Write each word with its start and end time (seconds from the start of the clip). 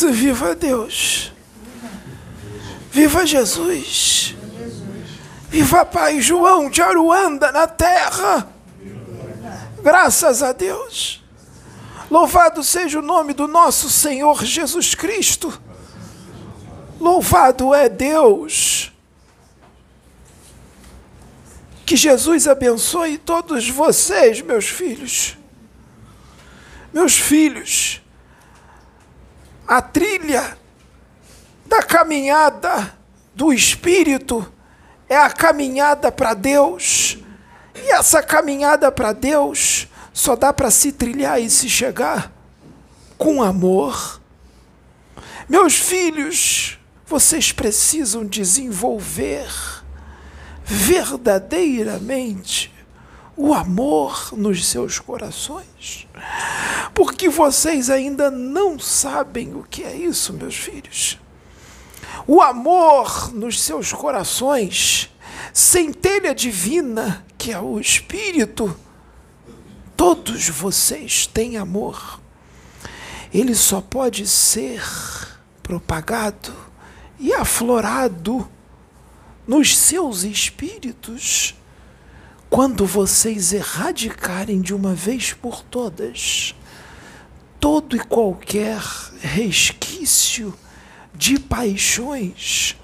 Deus, 0.00 0.16
viva 0.16 0.54
Deus. 0.54 1.32
Viva 2.90 3.26
Jesus. 3.26 4.34
Viva 5.48 5.84
Pai 5.84 6.20
João 6.20 6.70
de 6.70 6.80
Aruanda 6.80 7.52
na 7.52 7.66
terra. 7.66 8.48
Graças 9.82 10.42
a 10.42 10.52
Deus. 10.52 11.22
Louvado 12.10 12.64
seja 12.64 12.98
o 12.98 13.02
nome 13.02 13.34
do 13.34 13.46
nosso 13.46 13.90
Senhor 13.90 14.44
Jesus 14.44 14.94
Cristo. 14.94 15.60
Louvado 16.98 17.74
é 17.74 17.88
Deus. 17.88 18.92
Que 21.84 21.96
Jesus 21.96 22.46
abençoe 22.46 23.18
todos 23.18 23.68
vocês, 23.68 24.40
meus 24.40 24.66
filhos. 24.66 25.36
Meus 26.92 27.16
filhos, 27.16 27.99
a 29.70 29.80
trilha 29.80 30.58
da 31.64 31.80
caminhada 31.80 32.92
do 33.32 33.52
Espírito 33.52 34.52
é 35.08 35.16
a 35.16 35.30
caminhada 35.30 36.10
para 36.10 36.34
Deus. 36.34 37.18
E 37.76 37.92
essa 37.92 38.20
caminhada 38.20 38.90
para 38.90 39.12
Deus 39.12 39.86
só 40.12 40.34
dá 40.34 40.52
para 40.52 40.72
se 40.72 40.90
trilhar 40.90 41.40
e 41.40 41.48
se 41.48 41.70
chegar 41.70 42.32
com 43.16 43.44
amor. 43.44 44.20
Meus 45.48 45.76
filhos, 45.76 46.76
vocês 47.06 47.52
precisam 47.52 48.26
desenvolver 48.26 49.48
verdadeiramente 50.64 52.74
o 53.42 53.54
amor 53.54 54.34
nos 54.36 54.66
seus 54.66 54.98
corações. 54.98 56.06
Porque 56.92 57.26
vocês 57.30 57.88
ainda 57.88 58.30
não 58.30 58.78
sabem 58.78 59.54
o 59.54 59.62
que 59.62 59.82
é 59.82 59.96
isso, 59.96 60.34
meus 60.34 60.54
filhos. 60.54 61.18
O 62.26 62.42
amor 62.42 63.32
nos 63.32 63.58
seus 63.62 63.94
corações, 63.94 65.10
centelha 65.54 66.34
divina, 66.34 67.24
que 67.38 67.50
é 67.50 67.58
o 67.58 67.80
Espírito, 67.80 68.76
todos 69.96 70.50
vocês 70.50 71.26
têm 71.26 71.56
amor. 71.56 72.20
Ele 73.32 73.54
só 73.54 73.80
pode 73.80 74.26
ser 74.26 74.82
propagado 75.62 76.54
e 77.18 77.32
aflorado 77.32 78.46
nos 79.46 79.74
seus 79.78 80.24
espíritos 80.24 81.54
quando 82.50 82.84
vocês 82.84 83.52
erradicarem 83.52 84.60
de 84.60 84.74
uma 84.74 84.92
vez 84.92 85.32
por 85.32 85.62
todas 85.62 86.52
todo 87.60 87.94
e 87.94 88.00
qualquer 88.00 88.80
resquício 89.20 90.52
de 91.14 91.38
paixões, 91.38 92.76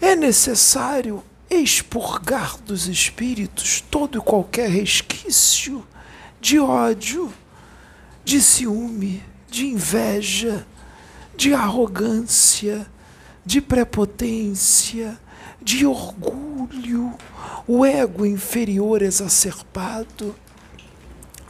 é 0.00 0.14
necessário 0.14 1.24
expurgar 1.50 2.58
dos 2.58 2.86
espíritos 2.86 3.82
todo 3.90 4.18
e 4.18 4.20
qualquer 4.20 4.70
resquício 4.70 5.84
de 6.40 6.60
ódio, 6.60 7.32
de 8.24 8.40
ciúme, 8.40 9.20
de 9.50 9.66
inveja, 9.66 10.64
de 11.36 11.54
arrogância, 11.54 12.86
de 13.44 13.60
prepotência, 13.60 15.18
de 15.60 15.86
orgulho, 15.86 17.14
o 17.66 17.84
ego 17.84 18.24
inferior 18.24 19.02
exacerbado, 19.02 20.34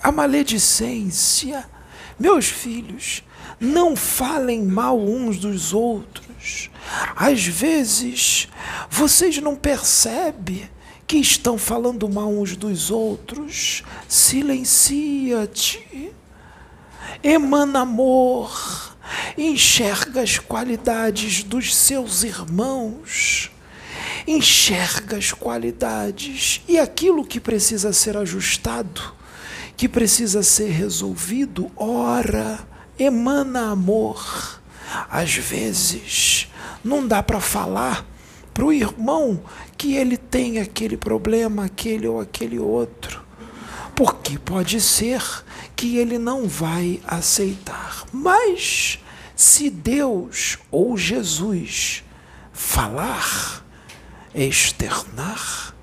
a 0.03 0.11
maledicência. 0.11 1.69
Meus 2.19 2.47
filhos, 2.47 3.23
não 3.61 3.95
falem 3.95 4.65
mal 4.65 4.99
uns 4.99 5.39
dos 5.39 5.73
outros. 5.73 6.71
Às 7.15 7.47
vezes, 7.47 8.49
vocês 8.91 9.39
não 9.39 9.55
percebem 9.55 10.69
que 11.07 11.17
estão 11.17 11.57
falando 11.57 12.09
mal 12.09 12.29
uns 12.29 12.57
dos 12.57 12.91
outros. 12.91 13.85
Silencia-te. 14.09 16.13
Emana 17.23 17.81
amor. 17.81 18.97
Enxerga 19.37 20.23
as 20.23 20.39
qualidades 20.39 21.43
dos 21.43 21.75
seus 21.75 22.25
irmãos 22.25 23.51
enxerga 24.29 25.17
as 25.17 25.33
qualidades 25.33 26.61
e 26.69 26.79
aquilo 26.79 27.25
que 27.25 27.41
precisa 27.41 27.95
ser 27.95 28.15
ajustado, 28.15 29.01
que 29.75 29.89
precisa 29.89 30.43
ser 30.43 30.69
resolvido, 30.71 31.71
ora, 31.75 32.61
emana 32.99 33.71
amor. 33.71 34.61
Às 35.11 35.35
vezes, 35.35 36.47
não 36.85 37.07
dá 37.07 37.23
para 37.23 37.41
falar 37.41 38.07
para 38.53 38.67
o 38.67 38.73
irmão 38.73 39.41
que 39.79 39.95
ele 39.95 40.17
tem 40.17 40.59
aquele 40.59 40.97
problema, 40.97 41.65
aquele 41.65 42.07
ou 42.07 42.21
aquele 42.21 42.59
outro, 42.59 43.25
porque 43.95 44.39
pode 44.39 44.81
ser 44.81 45.23
que 45.75 45.97
ele 45.97 46.19
não 46.19 46.47
vai 46.47 47.01
aceitar. 47.07 48.05
Mas, 48.13 48.99
se 49.35 49.71
Deus 49.71 50.59
ou 50.71 50.99
Jesus 50.99 52.03
falar, 52.53 53.65
externar, 54.35 55.75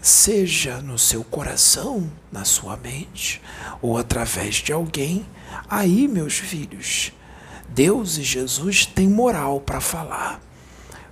seja 0.00 0.78
no 0.78 0.98
seu 0.98 1.24
coração, 1.24 2.10
na 2.30 2.44
sua 2.44 2.76
mente, 2.76 3.40
ou 3.80 3.96
através 3.96 4.56
de 4.56 4.72
alguém, 4.72 5.26
aí, 5.68 6.06
meus 6.08 6.34
filhos, 6.34 7.12
Deus 7.68 8.18
e 8.18 8.22
Jesus 8.22 8.86
têm 8.86 9.08
moral 9.08 9.60
para 9.60 9.80
falar. 9.80 10.40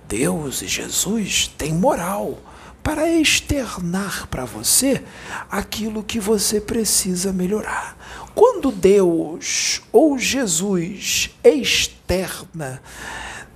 Deus 0.07 0.61
e 0.61 0.67
Jesus 0.67 1.47
têm 1.57 1.73
moral 1.73 2.37
para 2.83 3.09
externar 3.09 4.27
para 4.27 4.43
você 4.43 5.01
aquilo 5.49 6.03
que 6.03 6.19
você 6.19 6.59
precisa 6.59 7.31
melhorar. 7.31 7.97
Quando 8.35 8.71
Deus 8.71 9.81
ou 9.91 10.19
Jesus 10.19 11.29
externa 11.43 12.81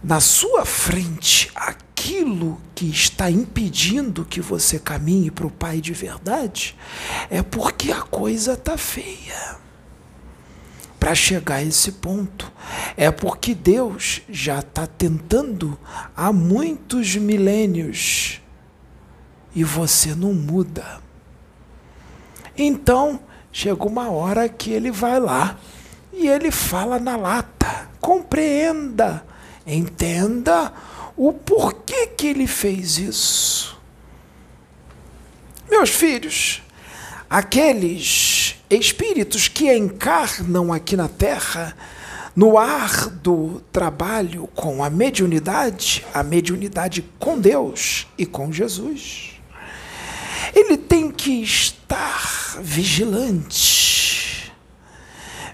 na 0.03 0.19
sua 0.19 0.65
frente 0.65 1.51
aquilo 1.55 2.61
que 2.75 2.85
está 2.85 3.29
impedindo 3.29 4.23
que 4.23 4.39
você 4.39 4.79
caminhe 4.79 5.31
para 5.31 5.47
o 5.47 5.51
Pai 5.51 5.81
de 5.81 5.93
verdade, 5.93 6.75
é 7.29 7.41
porque 7.41 7.91
a 7.91 8.01
coisa 8.01 8.53
está 8.53 8.77
feia. 8.77 9.57
Para 10.99 11.13
chegar 11.13 11.55
a 11.55 11.63
esse 11.63 11.93
ponto, 11.93 12.51
é 12.95 13.11
porque 13.11 13.53
Deus 13.53 14.21
já 14.29 14.59
está 14.59 14.87
tentando 14.87 15.77
há 16.15 16.33
muitos 16.33 17.15
milênios 17.15 18.41
e 19.55 19.63
você 19.63 20.15
não 20.15 20.33
muda. 20.33 20.99
Então, 22.57 23.19
chega 23.51 23.85
uma 23.85 24.09
hora 24.09 24.49
que 24.49 24.71
ele 24.71 24.91
vai 24.91 25.19
lá 25.19 25.57
e 26.11 26.27
ele 26.27 26.51
fala 26.51 26.99
na 26.99 27.15
lata: 27.15 27.89
compreenda 28.01 29.23
Entenda 29.67 30.71
o 31.17 31.33
porquê 31.33 32.07
que 32.07 32.27
ele 32.27 32.47
fez 32.47 32.97
isso. 32.97 33.77
Meus 35.69 35.89
filhos, 35.89 36.61
aqueles 37.29 38.55
espíritos 38.69 39.49
que 39.49 39.71
encarnam 39.75 40.71
aqui 40.71 40.95
na 40.95 41.09
Terra, 41.09 41.75
no 42.33 42.57
ar 42.57 43.09
do 43.09 43.61
trabalho 43.71 44.47
com 44.55 44.83
a 44.83 44.89
mediunidade, 44.89 46.05
a 46.13 46.23
mediunidade 46.23 47.03
com 47.19 47.37
Deus 47.37 48.07
e 48.17 48.25
com 48.25 48.53
Jesus, 48.53 49.31
ele 50.55 50.77
tem 50.77 51.11
que 51.11 51.41
estar 51.43 52.57
vigilante. 52.61 53.86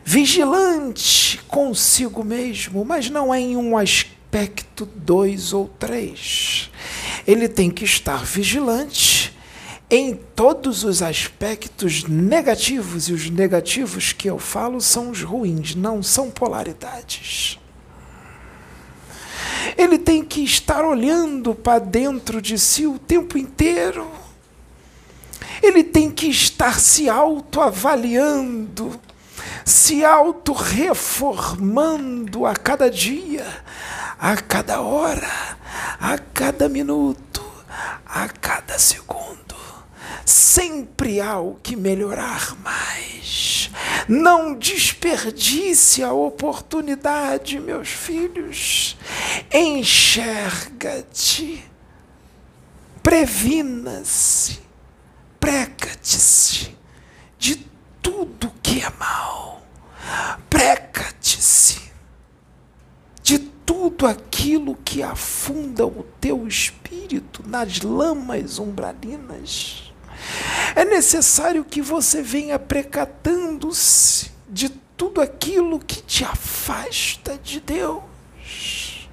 Vigilante 0.06 1.40
consigo 1.48 2.24
mesmo, 2.24 2.84
mas 2.84 3.10
não 3.10 3.34
é 3.34 3.40
em 3.40 3.56
um 3.56 3.78
aspecto 3.78 4.86
dois 4.86 5.54
ou 5.54 5.68
três. 5.80 6.70
Ele 7.26 7.48
tem 7.48 7.72
que 7.72 7.86
estar 7.86 8.26
vigilante 8.26 9.34
em 9.90 10.16
todos 10.36 10.84
os 10.84 11.02
aspectos 11.02 12.04
negativos, 12.04 13.08
e 13.08 13.14
os 13.14 13.30
negativos 13.30 14.12
que 14.12 14.30
eu 14.30 14.40
falo 14.40 14.82
são 14.82 15.12
os 15.12 15.22
ruins, 15.22 15.76
não 15.76 16.02
são 16.02 16.32
polaridades. 16.32 17.60
Ele 19.78 19.98
tem 19.98 20.24
que 20.24 20.44
estar 20.44 20.84
olhando 20.84 21.56
para 21.56 21.80
dentro 21.80 22.42
de 22.42 22.58
si 22.60 22.86
o 22.86 23.00
tempo 23.00 23.38
inteiro. 23.38 24.10
Ele 25.62 25.84
tem 25.84 26.12
que 26.12 26.28
estar 26.28 26.80
se 26.80 27.08
autoavaliando 27.08 29.00
se 29.66 30.06
auto-reformando 30.06 32.46
a 32.46 32.56
cada 32.56 32.90
dia, 32.90 33.46
a 34.20 34.38
cada 34.38 34.80
hora, 34.82 35.58
a 36.00 36.18
cada 36.18 36.70
minuto, 36.70 37.44
a 38.06 38.30
cada 38.30 38.80
segundo. 38.80 39.34
Sempre 40.26 41.20
há 41.20 41.38
o 41.40 41.56
que 41.56 41.76
melhorar 41.76 42.56
mais. 42.64 43.70
Não 44.08 44.54
desperdice 44.54 46.02
a 46.04 46.14
oportunidade, 46.14 47.60
meus 47.60 47.90
filhos. 47.90 48.96
Enxerga-te. 49.54 51.66
Previna-se. 53.02 54.62
Preca-te-se 55.40 56.78
de 57.38 57.56
tudo 58.04 58.54
que 58.62 58.82
é 58.82 58.90
mal. 59.00 59.66
Preca-te-se 60.50 61.82
de 63.24 63.40
tudo 63.40 64.06
aquilo 64.06 64.76
que 64.84 65.02
afunda 65.02 65.88
o 65.88 66.04
teu 66.22 66.48
espírito 66.48 67.42
nas 67.48 67.82
lamas 67.82 68.60
umbralinas. 68.60 69.92
É 70.76 70.86
necessário 70.86 71.64
que 71.64 71.82
você 71.82 72.22
venha 72.22 72.60
precatando-se 72.60 74.32
de 74.48 74.70
tudo 74.70 75.22
aquilo 75.22 75.80
que 75.80 76.02
te 76.02 76.24
afasta 76.24 77.38
de 77.38 77.60
Deus, 77.60 79.10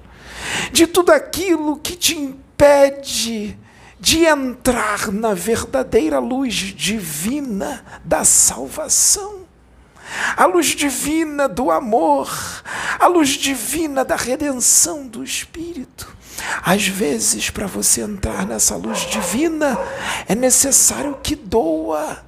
de 0.71 0.85
tudo 0.85 1.11
aquilo 1.11 1.77
que 1.77 1.95
te 1.95 2.15
impede 2.15 3.57
de 4.01 4.25
entrar 4.25 5.11
na 5.11 5.35
verdadeira 5.35 6.17
luz 6.17 6.55
divina 6.55 7.85
da 8.03 8.25
salvação, 8.25 9.45
a 10.35 10.47
luz 10.47 10.69
divina 10.69 11.47
do 11.47 11.69
amor, 11.69 12.27
a 12.99 13.05
luz 13.05 13.29
divina 13.29 14.03
da 14.03 14.15
redenção 14.15 15.05
do 15.05 15.23
Espírito. 15.23 16.17
Às 16.63 16.87
vezes, 16.87 17.51
para 17.51 17.67
você 17.67 18.01
entrar 18.01 18.47
nessa 18.47 18.75
luz 18.75 19.01
divina, 19.01 19.77
é 20.27 20.33
necessário 20.33 21.19
que 21.21 21.35
doa. 21.35 22.25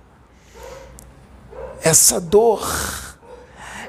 Essa 1.81 2.21
dor, 2.21 2.63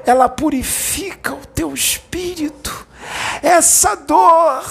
ela 0.07 0.27
purifica 0.27 1.35
o 1.35 1.45
teu 1.45 1.71
espírito. 1.71 2.87
Essa 3.43 3.93
dor 3.95 4.65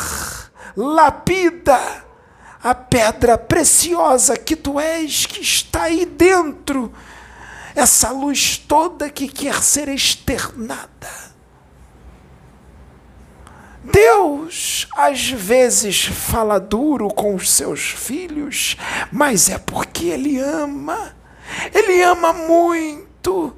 lapida 0.76 2.03
a 2.64 2.74
pedra 2.74 3.36
preciosa 3.36 4.38
que 4.38 4.56
tu 4.56 4.80
és, 4.80 5.26
que 5.26 5.42
está 5.42 5.82
aí 5.82 6.06
dentro. 6.06 6.90
Essa 7.74 8.10
luz 8.10 8.56
toda 8.56 9.10
que 9.10 9.28
quer 9.28 9.62
ser 9.62 9.88
externada. 9.88 11.34
Deus 13.82 14.88
às 14.96 15.28
vezes 15.28 16.06
fala 16.06 16.58
duro 16.58 17.08
com 17.08 17.34
os 17.34 17.52
seus 17.52 17.82
filhos, 17.82 18.78
mas 19.12 19.50
é 19.50 19.58
porque 19.58 20.06
Ele 20.06 20.38
ama. 20.38 21.14
Ele 21.74 22.00
ama 22.00 22.32
muito. 22.32 23.54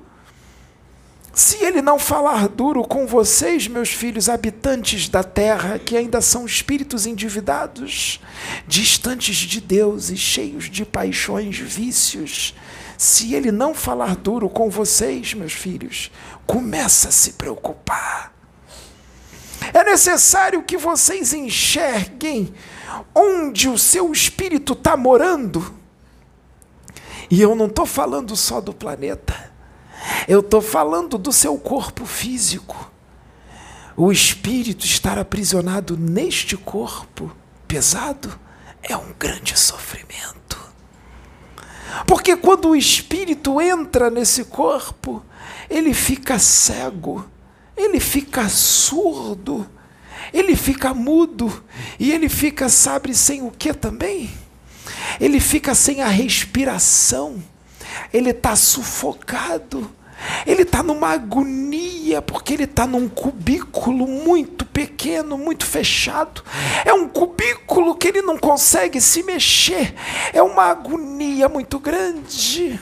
Se 1.37 1.63
Ele 1.63 1.83
não 1.83 1.99
falar 1.99 2.49
duro 2.49 2.83
com 2.83 3.07
vocês, 3.07 3.69
meus 3.69 3.91
filhos, 3.91 4.27
habitantes 4.27 5.07
da 5.07 5.23
terra, 5.23 5.79
que 5.79 5.95
ainda 5.95 6.23
são 6.23 6.47
espíritos 6.47 7.05
endividados, 7.05 8.19
distantes 8.67 9.37
de 9.37 9.61
Deus 9.61 10.09
e 10.09 10.17
cheios 10.17 10.71
de 10.71 10.87
paixões, 10.87 11.59
vícios, 11.59 12.55
se 12.97 13.35
Ele 13.35 13.53
não 13.53 13.75
falar 13.75 14.17
duro 14.17 14.49
com 14.49 14.71
vocês, 14.71 15.35
meus 15.35 15.53
filhos, 15.53 16.11
começa 16.47 17.11
a 17.11 17.13
se 17.13 17.35
preocupar 17.35 18.35
é 19.73 19.85
necessário 19.85 20.63
que 20.63 20.77
vocês 20.77 21.35
enxerguem 21.35 22.53
onde 23.15 23.69
o 23.69 23.77
seu 23.77 24.11
espírito 24.13 24.73
está 24.73 24.97
morando. 24.97 25.75
E 27.31 27.43
eu 27.43 27.55
não 27.55 27.67
estou 27.67 27.85
falando 27.85 28.37
só 28.37 28.61
do 28.61 28.73
planeta, 28.73 29.51
eu 30.29 30.41
estou 30.41 30.61
falando 30.61 31.19
do 31.19 31.33
seu 31.33 31.57
corpo 31.59 32.05
físico. 32.05 32.91
O 33.97 34.13
espírito 34.13 34.85
estar 34.85 35.19
aprisionado 35.19 35.97
neste 35.97 36.57
corpo 36.57 37.35
pesado 37.67 38.39
é 38.83 38.97
um 38.97 39.15
grande 39.19 39.59
sofrimento. 39.59 40.57
Porque 42.07 42.37
quando 42.37 42.69
o 42.69 42.77
espírito 42.77 43.61
entra 43.61 44.11
nesse 44.11 44.45
corpo, 44.45 45.25
ele 45.71 45.95
fica 45.95 46.39
cego 46.39 47.25
ele 47.77 48.01
fica 48.01 48.49
surdo, 48.49 49.69
ele 50.33 50.57
fica 50.57 50.95
mudo 50.95 51.63
e 52.01 52.11
ele 52.11 52.29
fica, 52.29 52.69
sabe, 52.69 53.15
sem 53.15 53.43
o 53.43 53.51
que 53.51 53.75
também? 53.75 54.31
Ele 55.21 55.39
fica 55.39 55.75
sem 55.75 56.01
a 56.01 56.09
respiração, 56.09 57.43
ele 58.13 58.31
está 58.31 58.55
sufocado, 58.57 59.91
ele 60.47 60.63
está 60.63 60.83
numa 60.83 61.11
agonia, 61.11 62.23
porque 62.23 62.55
ele 62.55 62.65
está 62.65 62.87
num 62.87 63.09
cubículo 63.09 64.07
muito 64.07 64.65
pequeno, 64.65 65.37
muito 65.37 65.67
fechado. 65.67 66.43
É 66.85 66.93
um 66.93 67.09
cubículo 67.09 67.95
que 67.95 68.09
ele 68.09 68.23
não 68.23 68.39
consegue 68.39 69.01
se 69.01 69.23
mexer, 69.23 69.95
é 70.33 70.43
uma 70.43 70.65
agonia 70.65 71.49
muito 71.49 71.79
grande. 71.79 72.81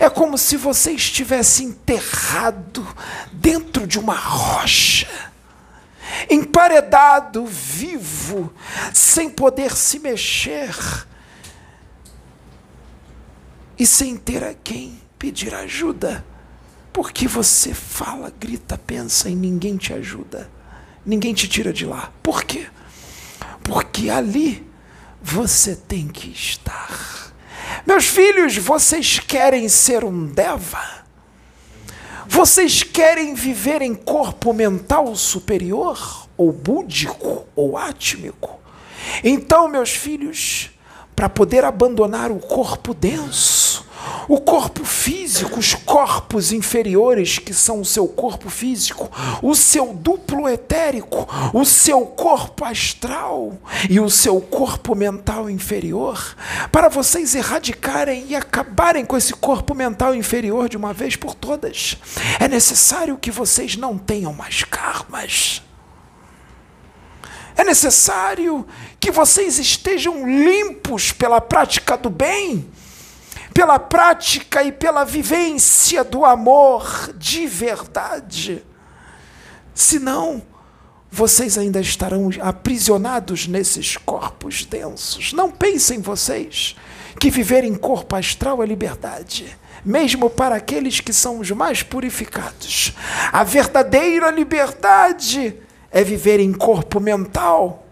É 0.00 0.10
como 0.10 0.36
se 0.36 0.56
você 0.56 0.90
estivesse 0.92 1.64
enterrado 1.64 2.86
dentro 3.32 3.86
de 3.86 3.98
uma 3.98 4.14
rocha, 4.14 5.08
emparedado, 6.28 7.46
vivo, 7.46 8.52
sem 8.92 9.30
poder 9.30 9.76
se 9.76 10.00
mexer 10.00 10.74
e 13.78 13.86
sem 13.86 14.16
ter 14.16 14.42
a 14.42 14.54
quem 14.54 15.00
pedir 15.18 15.54
ajuda. 15.54 16.24
Porque 16.92 17.28
você 17.28 17.72
fala, 17.72 18.32
grita, 18.38 18.76
pensa 18.76 19.28
e 19.28 19.34
ninguém 19.34 19.76
te 19.76 19.92
ajuda, 19.92 20.50
ninguém 21.04 21.32
te 21.32 21.46
tira 21.48 21.72
de 21.72 21.86
lá. 21.86 22.12
Por 22.22 22.44
quê? 22.44 22.66
Porque 23.62 24.10
ali 24.10 24.66
você 25.22 25.76
tem 25.76 26.08
que 26.08 26.30
estar. 26.30 27.32
Meus 27.86 28.06
filhos, 28.06 28.56
vocês 28.56 29.18
querem 29.18 29.68
ser 29.68 30.04
um 30.04 30.26
Deva? 30.26 30.98
Vocês 32.26 32.82
querem 32.82 33.34
viver 33.34 33.80
em 33.80 33.94
corpo 33.94 34.52
mental 34.52 35.14
superior, 35.16 36.28
ou 36.36 36.52
búdico, 36.52 37.46
ou 37.56 37.76
átmico? 37.76 38.58
Então, 39.24 39.68
meus 39.68 39.90
filhos, 39.90 40.70
para 41.18 41.28
poder 41.28 41.64
abandonar 41.64 42.30
o 42.30 42.38
corpo 42.38 42.94
denso, 42.94 43.84
o 44.28 44.40
corpo 44.40 44.84
físico, 44.84 45.58
os 45.58 45.74
corpos 45.74 46.52
inferiores, 46.52 47.40
que 47.40 47.52
são 47.52 47.80
o 47.80 47.84
seu 47.84 48.06
corpo 48.06 48.48
físico, 48.48 49.10
o 49.42 49.52
seu 49.52 49.92
duplo 49.92 50.48
etérico, 50.48 51.28
o 51.52 51.64
seu 51.64 52.06
corpo 52.06 52.64
astral 52.64 53.58
e 53.90 53.98
o 53.98 54.08
seu 54.08 54.40
corpo 54.40 54.94
mental 54.94 55.50
inferior, 55.50 56.36
para 56.70 56.88
vocês 56.88 57.34
erradicarem 57.34 58.26
e 58.28 58.36
acabarem 58.36 59.04
com 59.04 59.16
esse 59.16 59.32
corpo 59.34 59.74
mental 59.74 60.14
inferior 60.14 60.68
de 60.68 60.76
uma 60.76 60.92
vez 60.92 61.16
por 61.16 61.34
todas, 61.34 61.96
é 62.38 62.46
necessário 62.46 63.18
que 63.18 63.32
vocês 63.32 63.76
não 63.76 63.98
tenham 63.98 64.32
mais 64.32 64.62
karmas. 64.62 65.67
É 67.58 67.64
necessário 67.64 68.66
que 68.98 69.10
vocês 69.10 69.58
estejam 69.58 70.26
limpos 70.26 71.12
pela 71.12 71.42
prática 71.42 71.94
do 71.94 72.08
bem 72.08 72.66
pela 73.58 73.76
prática 73.80 74.62
e 74.62 74.70
pela 74.70 75.02
vivência 75.02 76.04
do 76.04 76.24
amor 76.24 77.12
de 77.16 77.44
verdade. 77.48 78.64
Senão, 79.74 80.40
vocês 81.10 81.58
ainda 81.58 81.80
estarão 81.80 82.30
aprisionados 82.40 83.48
nesses 83.48 83.96
corpos 83.96 84.64
densos. 84.64 85.32
Não 85.32 85.50
pensem 85.50 86.00
vocês 86.00 86.76
que 87.18 87.30
viver 87.30 87.64
em 87.64 87.74
corpo 87.74 88.14
astral 88.14 88.62
é 88.62 88.66
liberdade, 88.66 89.58
mesmo 89.84 90.30
para 90.30 90.54
aqueles 90.54 91.00
que 91.00 91.12
são 91.12 91.40
os 91.40 91.50
mais 91.50 91.82
purificados. 91.82 92.92
A 93.32 93.42
verdadeira 93.42 94.30
liberdade 94.30 95.56
é 95.90 96.04
viver 96.04 96.40
em 96.40 96.52
corpo 96.52 97.00
mental 97.00 97.84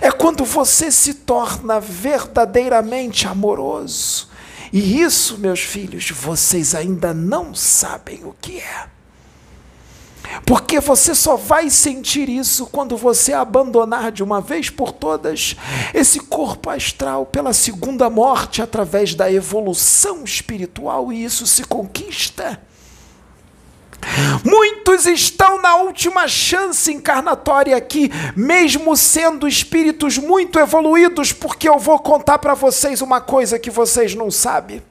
é 0.00 0.10
quando 0.10 0.44
você 0.44 0.90
se 0.90 1.14
torna 1.14 1.80
verdadeiramente 1.80 3.26
amoroso. 3.26 4.28
E 4.72 5.00
isso, 5.00 5.38
meus 5.38 5.60
filhos, 5.60 6.10
vocês 6.10 6.74
ainda 6.74 7.12
não 7.12 7.54
sabem 7.54 8.24
o 8.24 8.34
que 8.40 8.58
é. 8.58 8.86
Porque 10.46 10.80
você 10.80 11.14
só 11.14 11.36
vai 11.36 11.68
sentir 11.68 12.28
isso 12.28 12.66
quando 12.66 12.96
você 12.96 13.34
abandonar 13.34 14.10
de 14.10 14.22
uma 14.22 14.40
vez 14.40 14.70
por 14.70 14.92
todas 14.92 15.56
esse 15.92 16.20
corpo 16.20 16.70
astral 16.70 17.26
pela 17.26 17.52
segunda 17.52 18.08
morte 18.08 18.62
através 18.62 19.14
da 19.14 19.30
evolução 19.30 20.24
espiritual, 20.24 21.12
e 21.12 21.22
isso 21.22 21.46
se 21.46 21.64
conquista. 21.64 22.58
Muitos 24.44 25.06
estão 25.06 25.60
na 25.60 25.76
última 25.76 26.26
chance 26.28 26.92
encarnatória 26.92 27.76
aqui, 27.76 28.10
mesmo 28.36 28.96
sendo 28.96 29.46
espíritos 29.46 30.18
muito 30.18 30.58
evoluídos, 30.58 31.32
porque 31.32 31.68
eu 31.68 31.78
vou 31.78 31.98
contar 31.98 32.38
para 32.38 32.54
vocês 32.54 33.00
uma 33.00 33.20
coisa 33.20 33.58
que 33.58 33.70
vocês 33.70 34.14
não 34.14 34.30
sabem. 34.30 34.82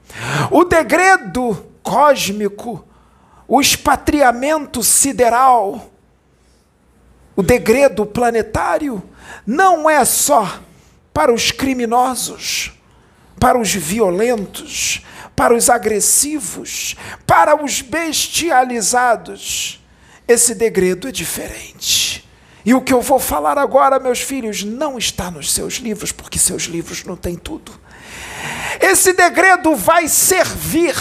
O 0.50 0.64
degredo 0.64 1.64
cósmico, 1.82 2.84
o 3.46 3.60
expatriamento 3.60 4.82
sideral, 4.82 5.90
o 7.36 7.42
degredo 7.42 8.06
planetário, 8.06 9.02
não 9.46 9.88
é 9.88 10.04
só 10.04 10.60
para 11.12 11.32
os 11.32 11.50
criminosos, 11.50 12.72
para 13.42 13.58
os 13.58 13.74
violentos, 13.74 15.04
para 15.34 15.52
os 15.52 15.68
agressivos, 15.68 16.94
para 17.26 17.60
os 17.60 17.82
bestializados. 17.82 19.84
Esse 20.28 20.54
degredo 20.54 21.08
é 21.08 21.10
diferente. 21.10 22.24
E 22.64 22.72
o 22.72 22.80
que 22.80 22.94
eu 22.94 23.00
vou 23.00 23.18
falar 23.18 23.58
agora, 23.58 23.98
meus 23.98 24.20
filhos, 24.20 24.62
não 24.62 24.96
está 24.96 25.28
nos 25.28 25.52
seus 25.52 25.78
livros, 25.78 26.12
porque 26.12 26.38
seus 26.38 26.66
livros 26.66 27.02
não 27.02 27.16
têm 27.16 27.34
tudo. 27.34 27.72
Esse 28.80 29.12
degredo 29.12 29.74
vai 29.74 30.06
servir, 30.06 30.94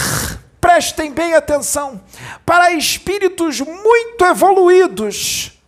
prestem 0.60 1.14
bem 1.14 1.36
atenção, 1.36 2.02
para 2.44 2.74
espíritos 2.74 3.62
muito 3.62 4.26
evoluídos, 4.26 5.62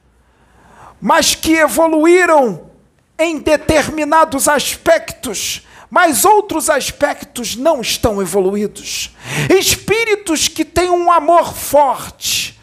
mas 1.00 1.36
que 1.36 1.53
evoluíram 1.53 2.72
em 3.20 3.38
determinados 3.38 4.48
aspectos, 4.48 5.68
mas 5.93 6.25
outros 6.25 6.71
aspectos 6.71 7.55
não 7.55 7.79
estão 7.79 8.19
evoluídos. 8.19 9.15
Espíritos 9.47 10.47
que 10.47 10.65
têm 10.65 10.89
um 10.89 11.12
amor 11.12 11.53
forte, 11.53 12.59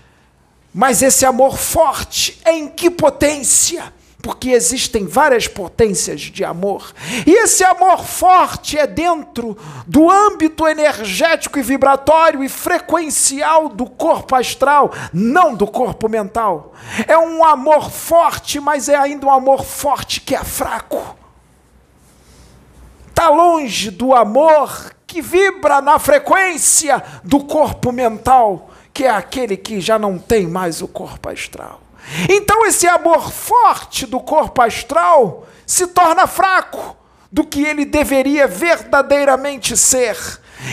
mas 0.74 1.00
esse 1.00 1.24
amor 1.24 1.56
forte 1.56 2.36
é 2.44 2.52
em 2.52 2.66
que 2.66 2.90
potência? 2.90 3.94
Porque 4.20 4.50
existem 4.50 5.06
várias 5.06 5.46
potências 5.46 6.22
de 6.22 6.44
amor. 6.44 6.92
E 7.24 7.30
esse 7.30 7.62
amor 7.62 8.04
forte 8.04 8.76
é 8.76 8.84
dentro 8.84 9.56
do 9.86 10.10
âmbito 10.10 10.66
energético 10.66 11.60
e 11.60 11.62
vibratório 11.62 12.42
e 12.42 12.48
frequencial 12.48 13.68
do 13.68 13.86
corpo 13.86 14.34
astral, 14.34 14.92
não 15.12 15.54
do 15.54 15.68
corpo 15.68 16.08
mental. 16.08 16.74
É 17.06 17.16
um 17.16 17.44
amor 17.44 17.92
forte, 17.92 18.58
mas 18.58 18.88
é 18.88 18.96
ainda 18.96 19.24
um 19.24 19.30
amor 19.30 19.62
forte 19.64 20.20
que 20.20 20.34
é 20.34 20.42
fraco. 20.42 21.19
Está 23.20 23.28
longe 23.28 23.90
do 23.90 24.14
amor 24.14 24.94
que 25.06 25.20
vibra 25.20 25.82
na 25.82 25.98
frequência 25.98 27.04
do 27.22 27.40
corpo 27.44 27.92
mental 27.92 28.70
que 28.94 29.04
é 29.04 29.10
aquele 29.10 29.58
que 29.58 29.78
já 29.78 29.98
não 29.98 30.18
tem 30.18 30.46
mais 30.46 30.80
o 30.80 30.88
corpo 30.88 31.28
astral. 31.28 31.82
Então, 32.30 32.64
esse 32.64 32.88
amor 32.88 33.30
forte 33.30 34.06
do 34.06 34.20
corpo 34.20 34.62
astral 34.62 35.46
se 35.66 35.88
torna 35.88 36.26
fraco 36.26 36.96
do 37.30 37.44
que 37.44 37.62
ele 37.62 37.84
deveria 37.84 38.48
verdadeiramente 38.48 39.76
ser. 39.76 40.16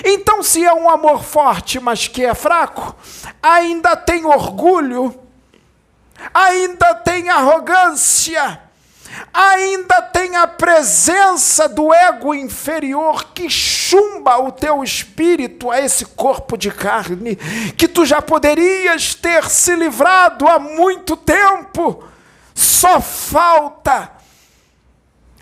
Então, 0.06 0.42
se 0.42 0.64
é 0.64 0.74
um 0.74 0.90
amor 0.90 1.26
forte, 1.26 1.82
mas 1.82 2.08
que 2.08 2.24
é 2.24 2.34
fraco, 2.34 2.96
ainda 3.44 3.94
tem 3.98 4.26
orgulho, 4.26 5.14
ainda 6.34 6.96
tem 6.96 7.30
arrogância, 7.30 8.67
ainda 9.34 10.02
tem 10.02 10.36
a 10.36 10.48
presença 10.48 11.68
do 11.68 11.94
ego 11.94 12.34
inferior 12.34 13.26
que 13.34 13.50
chumba 13.50 14.38
o 14.38 14.52
teu 14.52 14.84
espírito 14.84 15.70
a 15.72 15.80
esse 15.80 16.06
corpo 16.06 16.58
de 16.58 16.72
carne, 16.72 17.36
que 17.78 17.88
tu 17.88 18.06
já 18.06 18.22
poderias 18.22 19.14
ter 19.14 19.46
se 19.50 19.76
livrado 19.76 20.48
há 20.48 20.60
muito 20.60 21.16
tempo. 21.16 22.04
Só 22.54 23.00
falta 23.00 24.12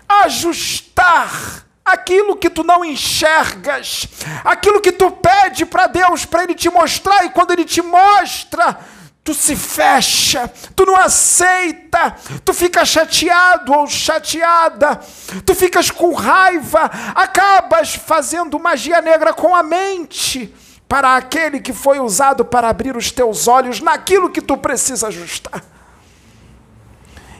ajustar 0.08 1.66
aquilo 1.84 2.36
que 2.36 2.50
tu 2.50 2.64
não 2.64 2.84
enxergas, 2.84 4.08
aquilo 4.44 4.80
que 4.80 4.92
tu 4.92 5.10
pede 5.10 5.64
para 5.64 5.86
Deus 5.86 6.24
para 6.24 6.42
Ele 6.42 6.54
te 6.54 6.68
mostrar, 6.68 7.24
e 7.24 7.30
quando 7.30 7.52
Ele 7.52 7.64
te 7.64 7.80
mostra, 7.80 8.78
tu 9.26 9.34
se 9.34 9.56
fecha, 9.56 10.48
tu 10.76 10.86
não 10.86 10.94
aceita, 10.94 12.14
tu 12.44 12.54
fica 12.54 12.84
chateado 12.84 13.72
ou 13.72 13.88
chateada, 13.88 15.00
tu 15.44 15.52
ficas 15.52 15.90
com 15.90 16.14
raiva, 16.14 16.88
acabas 17.12 17.96
fazendo 17.96 18.56
magia 18.60 19.02
negra 19.02 19.34
com 19.34 19.52
a 19.52 19.64
mente 19.64 20.54
para 20.88 21.16
aquele 21.16 21.58
que 21.58 21.72
foi 21.72 21.98
usado 21.98 22.44
para 22.44 22.68
abrir 22.68 22.96
os 22.96 23.10
teus 23.10 23.48
olhos 23.48 23.80
naquilo 23.80 24.30
que 24.30 24.40
tu 24.40 24.56
precisa 24.56 25.08
ajustar. 25.08 25.60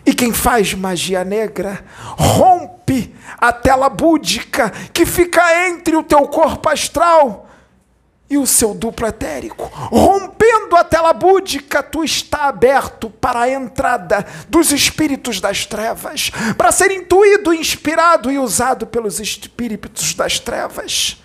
E 0.04 0.12
quem 0.12 0.32
faz 0.32 0.74
magia 0.74 1.22
negra 1.22 1.84
rompe 2.18 3.14
a 3.38 3.52
tela 3.52 3.88
búdica 3.88 4.70
que 4.92 5.06
fica 5.06 5.68
entre 5.68 5.94
o 5.94 6.02
teu 6.02 6.22
corpo 6.22 6.68
astral 6.68 7.45
e 8.28 8.36
o 8.36 8.46
seu 8.46 8.74
duplo 8.74 9.06
etérico. 9.06 9.70
Rompendo 9.72 10.76
a 10.76 10.84
tela 10.84 11.12
búdica, 11.12 11.82
tu 11.82 12.02
está 12.02 12.44
aberto 12.44 13.08
para 13.08 13.40
a 13.40 13.50
entrada 13.50 14.26
dos 14.48 14.72
espíritos 14.72 15.40
das 15.40 15.64
trevas, 15.64 16.30
para 16.56 16.72
ser 16.72 16.90
intuído, 16.90 17.54
inspirado 17.54 18.30
e 18.30 18.38
usado 18.38 18.86
pelos 18.86 19.20
espíritos 19.20 20.14
das 20.14 20.38
trevas. 20.38 21.22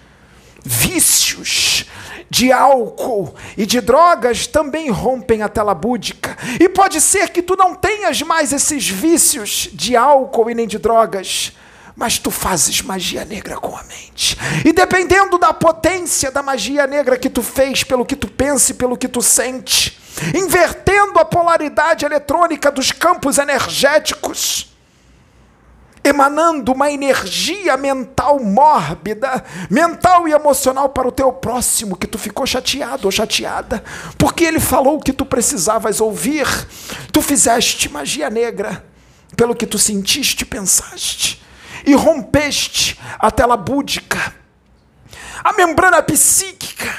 Vícios 0.63 1.86
de 2.29 2.51
álcool 2.51 3.36
e 3.58 3.65
de 3.65 3.81
drogas 3.81 4.46
também 4.46 4.89
rompem 4.89 5.41
a 5.41 5.50
tela 5.50 5.74
búdica. 5.74 6.38
E 6.60 6.70
pode 6.70 7.01
ser 7.01 7.29
que 7.29 7.41
tu 7.41 7.58
não 7.58 7.74
tenhas 7.75 8.22
mais 8.22 8.53
esses 8.53 8.88
vícios 8.88 9.70
de 9.74 9.98
álcool 9.98 10.50
e 10.50 10.55
nem 10.55 10.67
de 10.67 10.77
drogas 10.77 11.51
mas 12.01 12.17
tu 12.17 12.31
fazes 12.31 12.81
magia 12.81 13.24
negra 13.24 13.58
com 13.58 13.77
a 13.77 13.84
mente. 13.84 14.36
E 14.65 14.74
dependendo 14.74 15.38
da 15.38 15.53
potência 15.53 16.31
da 16.31 16.41
magia 16.41 16.88
negra 16.88 17.15
que 17.15 17.29
tu 17.29 17.43
fez, 17.43 17.84
pelo 17.84 18.03
que 18.03 18.15
tu 18.15 18.27
pensa 18.27 18.72
e 18.72 18.74
pelo 18.74 18.98
que 18.98 19.08
tu 19.08 19.22
sente, 19.22 20.01
invertendo 20.36 21.20
a 21.20 21.25
polaridade 21.25 22.03
eletrônica 22.03 22.72
dos 22.72 22.91
campos 22.91 23.38
energéticos, 23.38 24.75
emanando 26.03 26.72
uma 26.72 26.91
energia 26.91 27.77
mental 27.77 28.39
mórbida, 28.39 29.46
mental 29.70 30.27
e 30.27 30.31
emocional 30.31 30.89
para 30.89 31.08
o 31.08 31.12
teu 31.12 31.31
próximo, 31.31 31.96
que 31.96 32.08
tu 32.08 32.17
ficou 32.17 32.48
chateado 32.48 33.05
ou 33.08 33.12
chateada, 33.12 33.84
porque 34.17 34.43
ele 34.43 34.60
falou 34.60 34.98
o 34.98 35.03
que 35.03 35.13
tu 35.13 35.24
precisavas 35.24 36.01
ouvir, 36.01 36.48
tu 37.13 37.22
fizeste 37.22 37.89
magia 37.89 38.27
negra, 38.27 38.84
pelo 39.38 39.55
que 39.55 39.67
tu 39.67 39.77
sentiste 39.77 40.41
e 40.41 40.46
pensaste 40.46 41.41
e 41.86 41.94
rompeste 41.94 43.00
a 43.20 43.32
tela 43.32 43.58
búdica, 43.58 44.34
a 45.44 45.54
membrana 45.54 46.02
psíquica, 46.02 46.92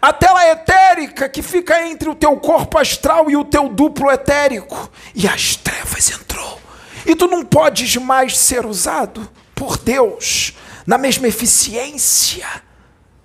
a 0.00 0.12
tela 0.12 0.48
etérica 0.50 1.28
que 1.28 1.42
fica 1.42 1.86
entre 1.86 2.08
o 2.08 2.14
teu 2.14 2.36
corpo 2.38 2.78
astral 2.78 3.30
e 3.30 3.36
o 3.36 3.44
teu 3.44 3.68
duplo 3.68 4.10
etérico, 4.10 4.90
e 5.14 5.28
as 5.28 5.56
trevas 5.56 6.10
entrou. 6.10 6.60
E 7.04 7.14
tu 7.14 7.26
não 7.26 7.44
podes 7.44 7.96
mais 7.96 8.38
ser 8.38 8.64
usado 8.64 9.28
por 9.54 9.76
Deus 9.76 10.54
na 10.86 10.96
mesma 10.96 11.28
eficiência 11.28 12.46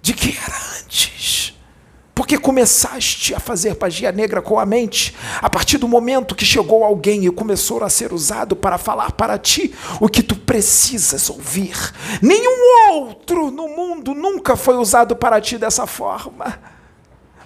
de 0.02 0.14
que 0.14 0.38
era 0.38 0.58
antes. 0.80 1.55
Porque 2.16 2.38
começaste 2.38 3.36
a 3.36 3.40
fazer 3.40 3.78
magia 3.80 4.10
negra 4.10 4.42
com 4.42 4.58
a 4.58 4.66
mente 4.66 5.14
a 5.42 5.50
partir 5.50 5.78
do 5.78 5.88
momento 5.88 6.34
que 6.34 6.46
chegou 6.46 6.86
alguém 6.86 7.26
e 7.26 7.32
começou 7.32 7.84
a 7.84 7.90
ser 7.90 8.14
usado 8.14 8.56
para 8.56 8.78
falar 8.78 9.12
para 9.12 9.38
ti 9.38 9.76
o 10.00 10.08
que 10.08 10.24
tu 10.24 10.34
precisas 10.34 11.30
ouvir. 11.30 11.76
Nenhum 12.22 12.94
outro 12.94 13.52
no 13.52 13.68
mundo 13.68 14.14
nunca 14.14 14.56
foi 14.56 14.78
usado 14.78 15.14
para 15.14 15.42
ti 15.42 15.58
dessa 15.58 15.86
forma. 15.86 16.75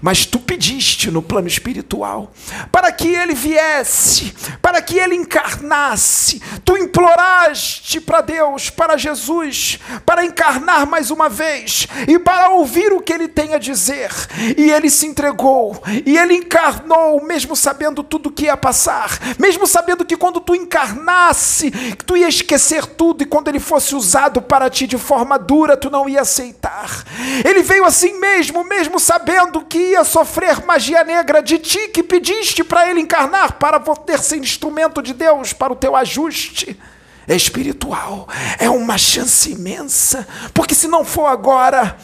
Mas 0.01 0.25
tu 0.25 0.39
pediste 0.39 1.11
no 1.11 1.21
plano 1.21 1.47
espiritual 1.47 2.31
para 2.71 2.91
que 2.91 3.07
ele 3.07 3.33
viesse, 3.33 4.33
para 4.61 4.81
que 4.81 4.97
ele 4.97 5.15
encarnasse. 5.15 6.41
Tu 6.63 6.77
imploraste 6.77 7.99
para 8.01 8.21
Deus, 8.21 8.69
para 8.69 8.97
Jesus, 8.97 9.79
para 10.05 10.25
encarnar 10.25 10.87
mais 10.87 11.11
uma 11.11 11.29
vez 11.29 11.87
e 12.07 12.17
para 12.19 12.49
ouvir 12.49 12.91
o 12.93 13.01
que 13.01 13.13
ele 13.13 13.27
tem 13.27 13.53
a 13.53 13.57
dizer. 13.57 14.09
E 14.57 14.71
ele 14.71 14.89
se 14.89 15.05
entregou, 15.05 15.81
e 16.05 16.17
ele 16.17 16.35
encarnou, 16.35 17.23
mesmo 17.23 17.55
sabendo 17.55 18.03
tudo 18.03 18.29
o 18.29 18.31
que 18.31 18.45
ia 18.45 18.57
passar, 18.57 19.19
mesmo 19.37 19.67
sabendo 19.67 20.05
que 20.05 20.17
quando 20.17 20.39
tu 20.39 20.55
encarnasse, 20.55 21.71
tu 22.05 22.15
ia 22.15 22.27
esquecer 22.27 22.85
tudo 22.85 23.23
e 23.23 23.25
quando 23.25 23.47
ele 23.47 23.59
fosse 23.59 23.95
usado 23.95 24.41
para 24.41 24.69
ti 24.69 24.87
de 24.87 24.97
forma 24.97 25.37
dura, 25.37 25.77
tu 25.77 25.89
não 25.89 26.07
ia 26.07 26.21
aceitar. 26.21 27.03
Ele 27.45 27.61
veio 27.61 27.85
assim 27.85 28.19
mesmo, 28.19 28.63
mesmo 28.63 28.99
sabendo 28.99 29.63
que 29.63 29.88
ia 29.91 30.03
sofrer 30.03 30.65
magia 30.65 31.03
negra 31.03 31.41
de 31.41 31.57
ti 31.57 31.89
que 31.89 32.03
pediste 32.03 32.63
para 32.63 32.89
ele 32.89 33.01
encarnar 33.01 33.53
para 33.53 33.79
poder 33.79 34.19
ser 34.19 34.37
instrumento 34.37 35.01
de 35.01 35.13
Deus 35.13 35.53
para 35.53 35.73
o 35.73 35.75
teu 35.75 35.95
ajuste 35.95 36.79
espiritual. 37.27 38.27
É 38.57 38.69
uma 38.69 38.97
chance 38.97 39.51
imensa, 39.51 40.27
porque 40.53 40.73
se 40.73 40.87
não 40.87 41.05
for 41.05 41.27
agora, 41.27 41.97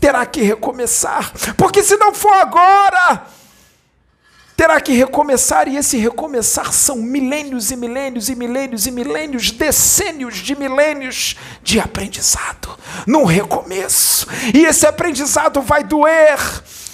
terá 0.00 0.24
que 0.26 0.42
recomeçar. 0.42 1.32
Porque 1.56 1.82
se 1.82 1.96
não 1.96 2.12
for 2.14 2.34
agora, 2.34 3.26
terá 4.56 4.80
que 4.80 4.92
recomeçar, 4.92 5.68
e 5.68 5.76
esse 5.76 5.96
recomeçar 5.96 6.72
são 6.72 6.96
milênios 6.96 7.70
e 7.70 7.76
milênios 7.76 8.28
e 8.28 8.34
milênios 8.34 8.86
e 8.86 8.90
milênios, 8.90 9.50
decênios 9.50 10.36
de 10.36 10.54
milênios 10.54 11.36
de 11.62 11.80
aprendizado, 11.80 12.78
num 13.06 13.24
recomeço. 13.24 14.26
E 14.54 14.64
esse 14.64 14.86
aprendizado 14.86 15.60
vai 15.60 15.82
doer, 15.82 16.38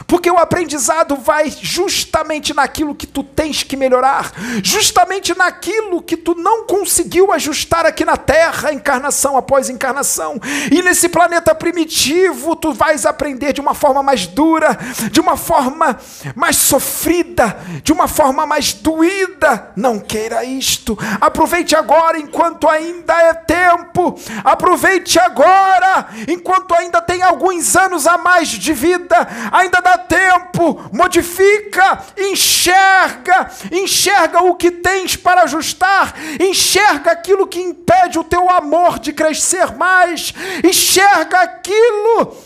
Porque 0.07 0.31
o 0.31 0.39
aprendizado 0.39 1.17
vai 1.17 1.53
justamente 1.61 2.55
naquilo 2.55 2.95
que 2.95 3.07
tu 3.07 3.23
tens 3.23 3.63
que 3.63 3.77
melhorar, 3.77 4.33
justamente 4.63 5.37
naquilo 5.37 6.01
que 6.01 6.17
tu 6.17 6.35
não 6.35 6.67
conseguiu 6.67 7.33
ajustar 7.33 7.85
aqui 7.85 8.05
na 8.05 8.17
Terra, 8.17 8.73
encarnação 8.73 9.37
após 9.37 9.69
encarnação. 9.69 10.41
E 10.73 10.81
nesse 10.83 11.09
planeta 11.09 11.55
primitivo, 11.55 12.55
tu 12.55 12.73
vais 12.73 13.05
aprender 13.05 13.53
de 13.53 13.61
uma 13.61 13.75
forma 13.75 14.03
mais 14.03 14.27
dura, 14.27 14.79
de 15.11 15.21
uma 15.21 15.37
forma 15.37 15.99
mais 16.35 16.57
sofrida, 16.57 17.48
de 17.83 17.93
uma 17.93 18.09
forma 18.09 18.47
mais 18.47 18.73
doída. 18.73 19.73
Não 19.77 19.99
queira 19.99 20.45
isto. 20.45 20.99
Aproveite 21.21 21.75
agora 21.75 22.19
enquanto 22.19 22.69
ainda 22.69 23.15
é 23.15 23.35
tempo. 23.35 24.19
Aproveite 24.45 25.19
agora 25.19 26.09
enquanto 26.27 26.75
ainda 26.75 27.01
tem 27.01 27.23
alguns 27.23 27.77
anos 27.77 28.07
a 28.07 28.19
mais 28.19 28.49
de 28.49 28.73
vida. 28.73 29.29
Ainda 29.53 29.81
dá 29.81 29.99
tempo, 29.99 30.89
modifica, 30.93 32.01
enxerga, 32.17 33.51
enxerga 33.73 34.43
o 34.43 34.55
que 34.55 34.71
tens 34.71 35.17
para 35.17 35.43
ajustar, 35.43 36.15
enxerga 36.41 37.13
aquilo 37.13 37.47
que 37.47 37.61
impede 37.61 38.19
o 38.19 38.25
teu 38.25 38.51
amor 38.51 38.99
de 38.99 39.13
crescer 39.13 39.75
mais, 39.77 40.33
enxerga 40.65 41.41
aquilo 41.41 42.37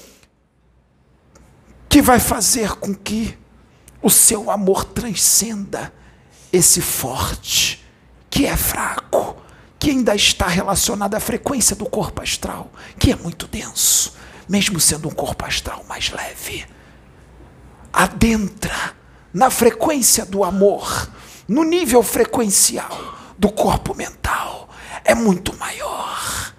que 1.88 2.00
vai 2.00 2.18
fazer 2.18 2.76
com 2.76 2.94
que 2.94 3.36
o 4.02 4.10
seu 4.10 4.50
amor 4.50 4.84
transcenda 4.84 5.92
esse 6.52 6.80
forte 6.80 7.82
que 8.28 8.46
é 8.46 8.56
fraco, 8.56 9.36
que 9.78 9.90
ainda 9.90 10.14
está 10.14 10.46
relacionado 10.46 11.14
à 11.14 11.20
frequência 11.20 11.76
do 11.76 11.86
corpo 11.86 12.22
astral, 12.22 12.70
que 12.98 13.12
é 13.12 13.16
muito 13.16 13.46
denso, 13.46 14.14
mesmo 14.48 14.80
sendo 14.80 15.08
um 15.08 15.12
corpo 15.12 15.44
astral 15.44 15.84
mais 15.88 16.10
leve 16.10 16.66
adentra 17.92 18.96
na 19.32 19.50
frequência 19.50 20.24
do 20.24 20.42
amor, 20.42 21.10
no 21.46 21.62
nível 21.62 22.02
frequencial 22.02 23.14
do 23.38 23.50
corpo 23.50 23.94
mental, 23.94 24.68
é 25.04 25.14
muito 25.14 25.56
maior, 25.58 26.54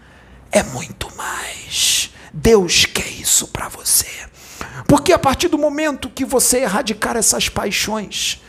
é 0.51 0.62
muito 0.63 1.13
mais. 1.15 2.12
Deus 2.31 2.85
quer 2.85 3.07
isso 3.07 3.47
para 3.47 3.67
você. 3.69 4.07
Porque 4.88 5.13
a 5.13 5.20
partir 5.20 5.48
do 5.48 5.58
momento 5.58 6.10
que 6.10 6.25
você 6.25 6.60
erradicar 6.60 7.15
essas 7.15 7.50
paixões, 7.50 8.42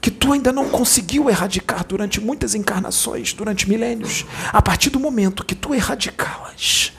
que 0.00 0.10
tu 0.10 0.32
ainda 0.32 0.52
não 0.52 0.68
conseguiu 0.68 1.30
erradicar 1.30 1.84
durante 1.86 2.20
muitas 2.20 2.54
encarnações, 2.54 3.32
durante 3.32 3.68
milênios, 3.68 4.26
a 4.52 4.60
partir 4.60 4.90
do 4.90 4.98
momento 4.98 5.44
que 5.44 5.54
tu 5.54 5.74
erradicá-las, 5.74 6.92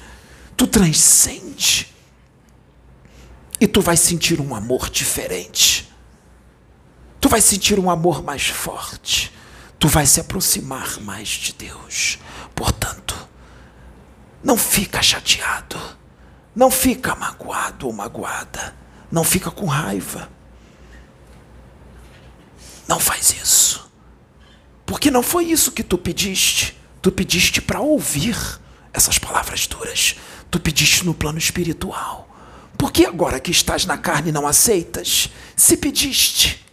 tu 0.56 0.66
transcende 0.66 1.94
e 3.60 3.68
tu 3.68 3.82
vai 3.82 3.98
sentir 3.98 4.40
um 4.40 4.56
amor 4.56 4.90
diferente. 4.90 5.92
Tu 7.20 7.30
vai 7.30 7.42
sentir 7.42 7.80
um 7.80 7.90
amor 7.90 8.24
mais 8.24 8.48
forte. 8.48 9.34
Tu 9.80 9.88
vai 9.88 10.06
se 10.06 10.20
aproximar 10.20 11.00
mais 11.02 11.28
de 11.28 11.54
Deus. 11.54 12.20
Portanto, 12.56 13.16
não 14.44 14.58
fica 14.58 15.02
chateado. 15.02 15.78
Não 16.56 16.70
fica 16.70 17.16
magoado 17.16 17.88
ou 17.88 17.94
magoada. 17.94 18.76
Não 19.12 19.24
fica 19.24 19.50
com 19.50 19.66
raiva. 19.66 20.30
Não 22.88 23.00
faz 23.00 23.32
isso. 23.32 23.92
Porque 24.86 25.10
não 25.10 25.24
foi 25.24 25.46
isso 25.46 25.72
que 25.72 25.84
tu 25.84 25.98
pediste. 25.98 26.80
Tu 27.02 27.12
pediste 27.12 27.62
para 27.62 27.80
ouvir 27.80 28.38
essas 28.92 29.18
palavras 29.18 29.68
duras. 29.68 30.16
Tu 30.52 30.60
pediste 30.60 31.06
no 31.06 31.14
plano 31.14 31.38
espiritual. 31.38 32.30
Por 32.78 32.92
que 32.92 33.06
agora 33.06 33.40
que 33.40 33.52
estás 33.52 33.86
na 33.86 33.98
carne 33.98 34.32
não 34.32 34.46
aceitas? 34.46 35.30
Se 35.56 35.78
pediste. 35.78 36.64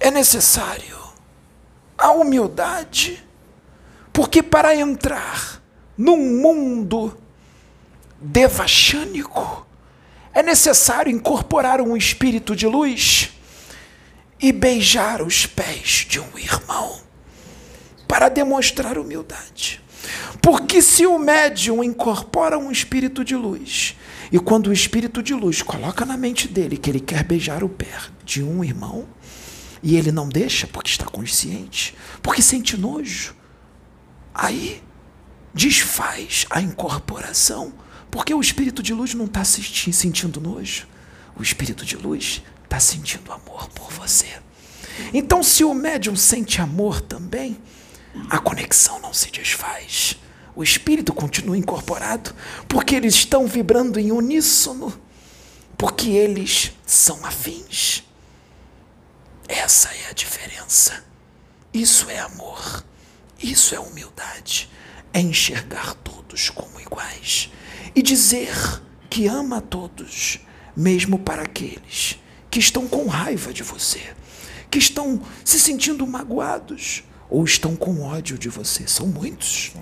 É 0.00 0.10
necessário 0.10 0.96
a 1.98 2.10
humildade, 2.10 3.25
porque 4.16 4.42
para 4.42 4.74
entrar 4.74 5.62
num 5.94 6.40
mundo 6.40 7.14
devachânico, 8.18 9.66
é 10.32 10.42
necessário 10.42 11.12
incorporar 11.12 11.82
um 11.82 11.94
espírito 11.94 12.56
de 12.56 12.66
luz 12.66 13.30
e 14.40 14.52
beijar 14.52 15.20
os 15.20 15.44
pés 15.44 16.06
de 16.08 16.18
um 16.18 16.38
irmão 16.38 16.98
para 18.08 18.30
demonstrar 18.30 18.96
humildade. 18.96 19.82
Porque 20.40 20.80
se 20.80 21.04
o 21.04 21.18
médium 21.18 21.84
incorpora 21.84 22.56
um 22.56 22.72
espírito 22.72 23.22
de 23.22 23.36
luz, 23.36 23.96
e 24.32 24.38
quando 24.38 24.68
o 24.68 24.72
espírito 24.72 25.22
de 25.22 25.34
luz 25.34 25.60
coloca 25.60 26.06
na 26.06 26.16
mente 26.16 26.48
dele 26.48 26.78
que 26.78 26.88
ele 26.88 27.00
quer 27.00 27.22
beijar 27.22 27.62
o 27.62 27.68
pé 27.68 27.92
de 28.24 28.42
um 28.42 28.64
irmão, 28.64 29.06
e 29.82 29.94
ele 29.94 30.10
não 30.10 30.26
deixa 30.26 30.66
porque 30.66 30.88
está 30.88 31.04
consciente, 31.04 31.94
porque 32.22 32.40
sente 32.40 32.78
nojo, 32.78 33.35
aí 34.36 34.82
desfaz 35.54 36.44
a 36.50 36.60
incorporação, 36.60 37.72
porque 38.10 38.34
o 38.34 38.40
espírito 38.40 38.82
de 38.82 38.92
luz 38.92 39.14
não 39.14 39.24
está 39.24 39.42
sentindo 39.44 40.40
nojo, 40.40 40.86
o 41.34 41.42
espírito 41.42 41.84
de 41.84 41.96
luz 41.96 42.42
está 42.64 42.78
sentindo 42.78 43.32
amor 43.32 43.68
por 43.70 43.90
você. 43.90 44.26
Então, 45.12 45.42
se 45.42 45.64
o 45.64 45.74
médium 45.74 46.16
sente 46.16 46.60
amor 46.60 47.00
também, 47.00 47.58
a 48.30 48.38
conexão 48.38 49.00
não 49.00 49.12
se 49.12 49.30
desfaz. 49.30 50.16
O 50.54 50.62
espírito 50.62 51.12
continua 51.12 51.56
incorporado 51.56 52.34
porque 52.66 52.94
eles 52.94 53.14
estão 53.14 53.46
vibrando 53.46 54.00
em 54.00 54.10
uníssono, 54.10 54.98
porque 55.76 56.08
eles 56.08 56.72
são 56.86 57.24
afins. 57.26 58.02
Essa 59.46 59.88
é 59.88 60.10
a 60.10 60.14
diferença. 60.14 61.04
Isso 61.72 62.08
é 62.08 62.18
amor. 62.18 62.82
Isso 63.42 63.74
é 63.74 63.80
humildade. 63.80 64.70
É 65.12 65.20
enxergar 65.20 65.94
todos 65.94 66.50
como 66.50 66.80
iguais 66.80 67.50
e 67.94 68.02
dizer 68.02 68.54
que 69.08 69.26
ama 69.26 69.58
a 69.58 69.60
todos, 69.62 70.40
mesmo 70.76 71.18
para 71.18 71.42
aqueles 71.42 72.18
que 72.50 72.58
estão 72.58 72.86
com 72.86 73.06
raiva 73.06 73.52
de 73.52 73.62
você, 73.62 74.14
que 74.70 74.78
estão 74.78 75.22
se 75.44 75.58
sentindo 75.58 76.06
magoados 76.06 77.02
ou 77.30 77.44
estão 77.44 77.74
com 77.74 78.02
ódio 78.02 78.36
de 78.38 78.50
você. 78.50 78.86
São 78.86 79.06
muitos. 79.06 79.72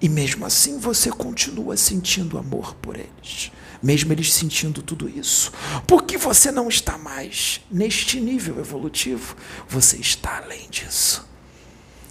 E 0.00 0.08
mesmo 0.08 0.46
assim 0.46 0.78
você 0.78 1.10
continua 1.10 1.76
sentindo 1.76 2.38
amor 2.38 2.74
por 2.76 2.96
eles, 2.96 3.52
mesmo 3.82 4.12
eles 4.12 4.32
sentindo 4.32 4.80
tudo 4.80 5.08
isso. 5.08 5.52
Porque 5.86 6.16
você 6.16 6.50
não 6.50 6.68
está 6.68 6.96
mais 6.96 7.60
neste 7.70 8.20
nível 8.20 8.58
evolutivo, 8.60 9.36
você 9.68 9.96
está 9.96 10.38
além 10.38 10.70
disso. 10.70 11.27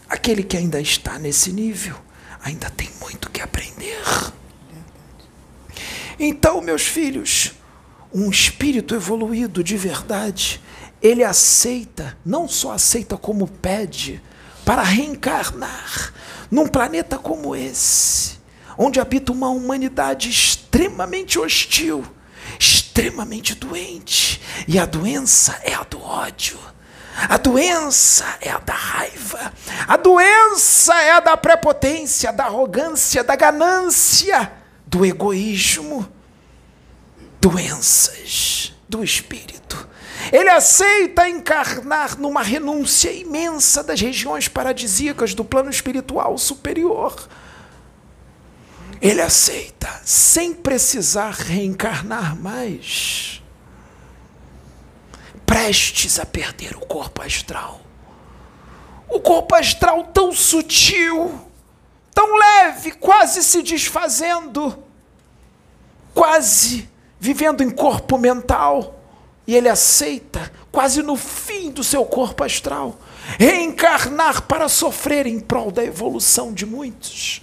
Aquele 0.10 0.44
que 0.44 0.58
ainda 0.58 0.80
está 0.80 1.20
nesse 1.20 1.52
nível 1.52 1.96
ainda 2.42 2.70
tem 2.70 2.90
muito 3.02 3.30
que 3.30 3.42
aprender. 3.42 4.04
Então, 6.20 6.62
meus 6.62 6.84
filhos, 6.84 7.54
um 8.14 8.30
espírito 8.30 8.96
evoluído 8.96 9.64
de 9.64 9.78
verdade, 9.78 10.62
ele 11.02 11.24
aceita, 11.24 12.18
não 12.26 12.48
só 12.48 12.72
aceita 12.72 13.18
como 13.18 13.48
pede, 13.48 14.22
para 14.66 14.82
reencarnar 14.82 16.14
num 16.50 16.68
planeta 16.68 17.18
como 17.18 17.56
esse, 17.56 18.38
onde 18.78 19.00
habita 19.00 19.32
uma 19.32 19.50
humanidade 19.50 20.30
extremamente 20.30 21.38
hostil, 21.38 22.04
extremamente 22.60 23.54
doente, 23.54 24.42
e 24.68 24.80
a 24.80 24.86
doença 24.86 25.60
é 25.64 25.74
a 25.74 25.84
do 25.84 26.02
ódio. 26.02 26.58
A 27.30 27.38
doença 27.38 28.26
é 28.42 28.50
a 28.50 28.60
da 28.60 28.74
raiva. 28.74 29.54
A 29.88 29.98
doença 29.98 30.94
é 31.02 31.12
a 31.12 31.20
da 31.20 31.36
prepotência, 31.36 32.32
da 32.32 32.46
arrogância, 32.46 33.24
da 33.24 33.36
ganância, 33.36 34.52
do 34.86 35.06
egoísmo. 35.06 36.08
Doenças 37.40 38.74
do 38.88 39.04
espírito 39.04 39.58
ele 40.32 40.50
aceita 40.50 41.30
encarnar 41.30 42.20
numa 42.20 42.42
renúncia 42.42 43.12
imensa 43.12 43.84
das 43.84 44.00
regiões 44.02 44.48
paradisíacas 44.48 45.34
do 45.34 45.46
plano 45.46 45.70
espiritual 45.70 46.38
superior. 46.38 47.28
Ele 49.02 49.22
aceita 49.22 50.02
sem 50.04 50.54
precisar 50.54 51.32
reencarnar 51.32 52.36
mais, 52.36 53.42
prestes 55.48 56.20
a 56.20 56.26
perder 56.26 56.76
o 56.76 56.82
corpo 56.82 57.24
astral. 57.24 57.82
O 59.10 59.22
corpo 59.22 59.56
astral 59.56 60.04
tão 60.14 60.34
sutil, 60.34 61.40
tão 62.14 62.38
leve, 62.38 62.92
quase 62.92 63.42
se 63.42 63.64
desfazendo, 63.64 64.84
quase 66.14 66.88
vivendo 67.20 67.64
em 67.64 67.70
corpo 67.70 68.18
mental 68.18 69.00
e 69.48 69.56
ele 69.56 69.70
aceita, 69.70 70.52
quase 70.70 71.02
no 71.02 71.16
fim 71.16 71.72
do 71.72 71.84
seu 71.84 72.04
corpo 72.04 72.44
astral, 72.44 73.00
reencarnar 73.40 74.42
para 74.42 74.68
sofrer 74.68 75.26
em 75.26 75.40
prol 75.40 75.72
da 75.72 75.86
evolução 75.86 76.54
de 76.54 76.66
muitos, 76.66 77.42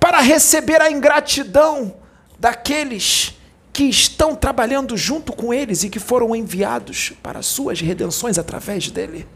para 0.00 0.20
receber 0.20 0.82
a 0.82 0.90
ingratidão 0.90 1.96
daqueles 2.38 3.38
que 3.74 3.82
estão 3.82 4.36
trabalhando 4.36 4.96
junto 4.96 5.32
com 5.32 5.52
eles 5.52 5.82
e 5.82 5.90
que 5.90 5.98
foram 5.98 6.34
enviados 6.34 7.12
para 7.20 7.42
suas 7.42 7.80
redenções 7.80 8.38
através 8.38 8.88
dele. 8.88 9.26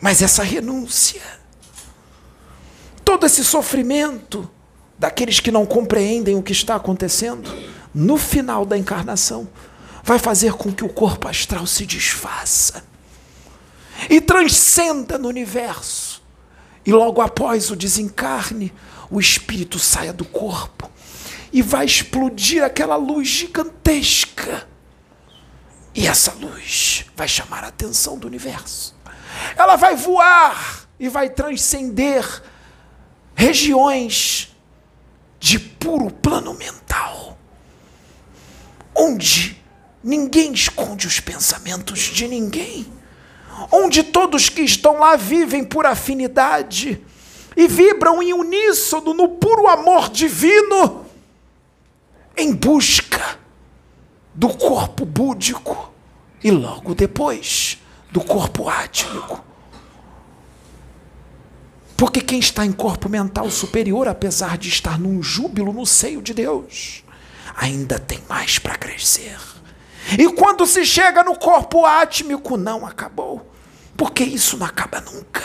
Mas 0.00 0.22
essa 0.22 0.42
renúncia, 0.42 1.20
todo 3.04 3.26
esse 3.26 3.44
sofrimento 3.44 4.50
daqueles 4.98 5.38
que 5.38 5.50
não 5.50 5.66
compreendem 5.66 6.34
o 6.34 6.42
que 6.42 6.52
está 6.52 6.76
acontecendo, 6.76 7.54
no 7.94 8.16
final 8.16 8.64
da 8.64 8.78
encarnação, 8.78 9.46
vai 10.02 10.18
fazer 10.18 10.54
com 10.54 10.72
que 10.72 10.82
o 10.82 10.88
corpo 10.88 11.28
astral 11.28 11.66
se 11.66 11.84
desfaça 11.84 12.82
e 14.08 14.18
transcenda 14.18 15.18
no 15.18 15.28
universo. 15.28 16.22
E 16.86 16.90
logo 16.90 17.20
após 17.20 17.70
o 17.70 17.76
desencarne, 17.76 18.72
o 19.10 19.20
espírito 19.20 19.78
saia 19.78 20.12
do 20.12 20.24
corpo 20.24 20.90
e 21.52 21.62
vai 21.62 21.86
explodir 21.86 22.62
aquela 22.62 22.96
luz 22.96 23.28
gigantesca. 23.28 24.66
E 25.94 26.06
essa 26.06 26.32
luz 26.32 27.06
vai 27.16 27.26
chamar 27.26 27.64
a 27.64 27.68
atenção 27.68 28.18
do 28.18 28.26
universo. 28.26 28.94
Ela 29.56 29.76
vai 29.76 29.96
voar 29.96 30.88
e 30.98 31.08
vai 31.08 31.30
transcender 31.30 32.24
regiões 33.34 34.56
de 35.38 35.58
puro 35.58 36.10
plano 36.10 36.54
mental, 36.54 37.38
onde 38.94 39.62
ninguém 40.02 40.52
esconde 40.52 41.06
os 41.06 41.20
pensamentos 41.20 42.00
de 42.00 42.26
ninguém, 42.26 42.86
onde 43.70 44.02
todos 44.02 44.48
que 44.48 44.62
estão 44.62 44.98
lá 44.98 45.16
vivem 45.16 45.64
por 45.64 45.86
afinidade 45.86 47.04
e 47.56 47.66
vibram 47.66 48.22
em 48.22 48.32
uníssono 48.32 49.14
no 49.14 49.28
puro 49.30 49.66
amor 49.68 50.08
divino, 50.08 51.06
em 52.38 52.54
busca 52.54 53.38
do 54.32 54.48
corpo 54.48 55.04
búdico 55.04 55.92
e 56.42 56.50
logo 56.50 56.94
depois 56.94 57.78
do 58.12 58.20
corpo 58.20 58.68
átmico. 58.68 59.44
Porque 61.96 62.20
quem 62.20 62.38
está 62.38 62.64
em 62.64 62.70
corpo 62.70 63.08
mental 63.08 63.50
superior, 63.50 64.06
apesar 64.06 64.56
de 64.56 64.68
estar 64.68 65.00
num 65.00 65.20
júbilo 65.20 65.72
no 65.72 65.84
seio 65.84 66.22
de 66.22 66.32
Deus, 66.32 67.02
ainda 67.56 67.98
tem 67.98 68.22
mais 68.28 68.56
para 68.60 68.78
crescer. 68.78 69.36
E 70.16 70.32
quando 70.32 70.64
se 70.64 70.86
chega 70.86 71.24
no 71.24 71.36
corpo 71.36 71.84
átmico, 71.84 72.56
não 72.56 72.86
acabou. 72.86 73.52
Porque 73.96 74.22
isso 74.22 74.56
não 74.56 74.66
acaba 74.66 75.00
nunca. 75.00 75.42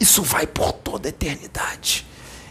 Isso 0.00 0.22
vai 0.22 0.44
por 0.44 0.72
toda 0.72 1.08
a 1.08 1.10
eternidade. 1.10 2.04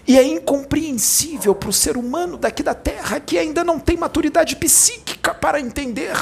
E 0.08 0.18
é 0.18 0.24
incompreensível 0.24 1.56
para 1.56 1.70
o 1.70 1.74
ser 1.74 1.98
humano 1.98 2.38
daqui 2.38 2.62
da 2.62 2.76
Terra 2.76 3.20
que 3.20 3.38
ainda 3.38 3.64
não 3.64 3.80
tem 3.80 3.98
maturidade 3.98 4.56
psíquica 4.56 5.34
para 5.34 5.60
entender. 5.60 6.16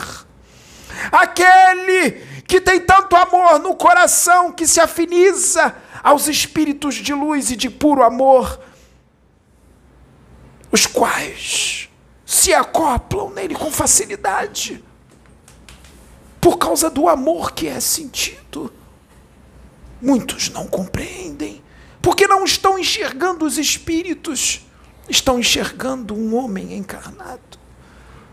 Aquele 1.12 2.12
que 2.48 2.62
tem 2.62 2.80
tanto 2.80 3.16
amor 3.16 3.60
no 3.60 3.76
coração, 3.76 4.52
que 4.52 4.68
se 4.68 4.80
afiniza 4.80 5.76
aos 6.02 6.28
espíritos 6.28 6.96
de 6.96 7.14
luz 7.14 7.52
e 7.52 7.56
de 7.56 7.70
puro 7.70 8.04
amor, 8.04 8.60
os 10.72 10.86
quais 10.86 11.90
se 12.26 12.54
acoplam 12.54 13.30
nele 13.30 13.56
com 13.56 13.72
facilidade, 13.72 14.84
por 16.42 16.58
causa 16.58 16.90
do 16.90 17.08
amor 17.08 17.54
que 17.54 17.68
é 17.68 17.80
sentido. 17.80 18.74
Muitos 20.02 20.50
não 20.50 20.68
compreendem, 20.68 21.63
porque 22.04 22.28
não 22.28 22.44
estão 22.44 22.78
enxergando 22.78 23.46
os 23.46 23.58
espíritos, 23.58 24.60
estão 25.08 25.40
enxergando 25.40 26.14
um 26.14 26.36
homem 26.36 26.74
encarnado. 26.74 27.58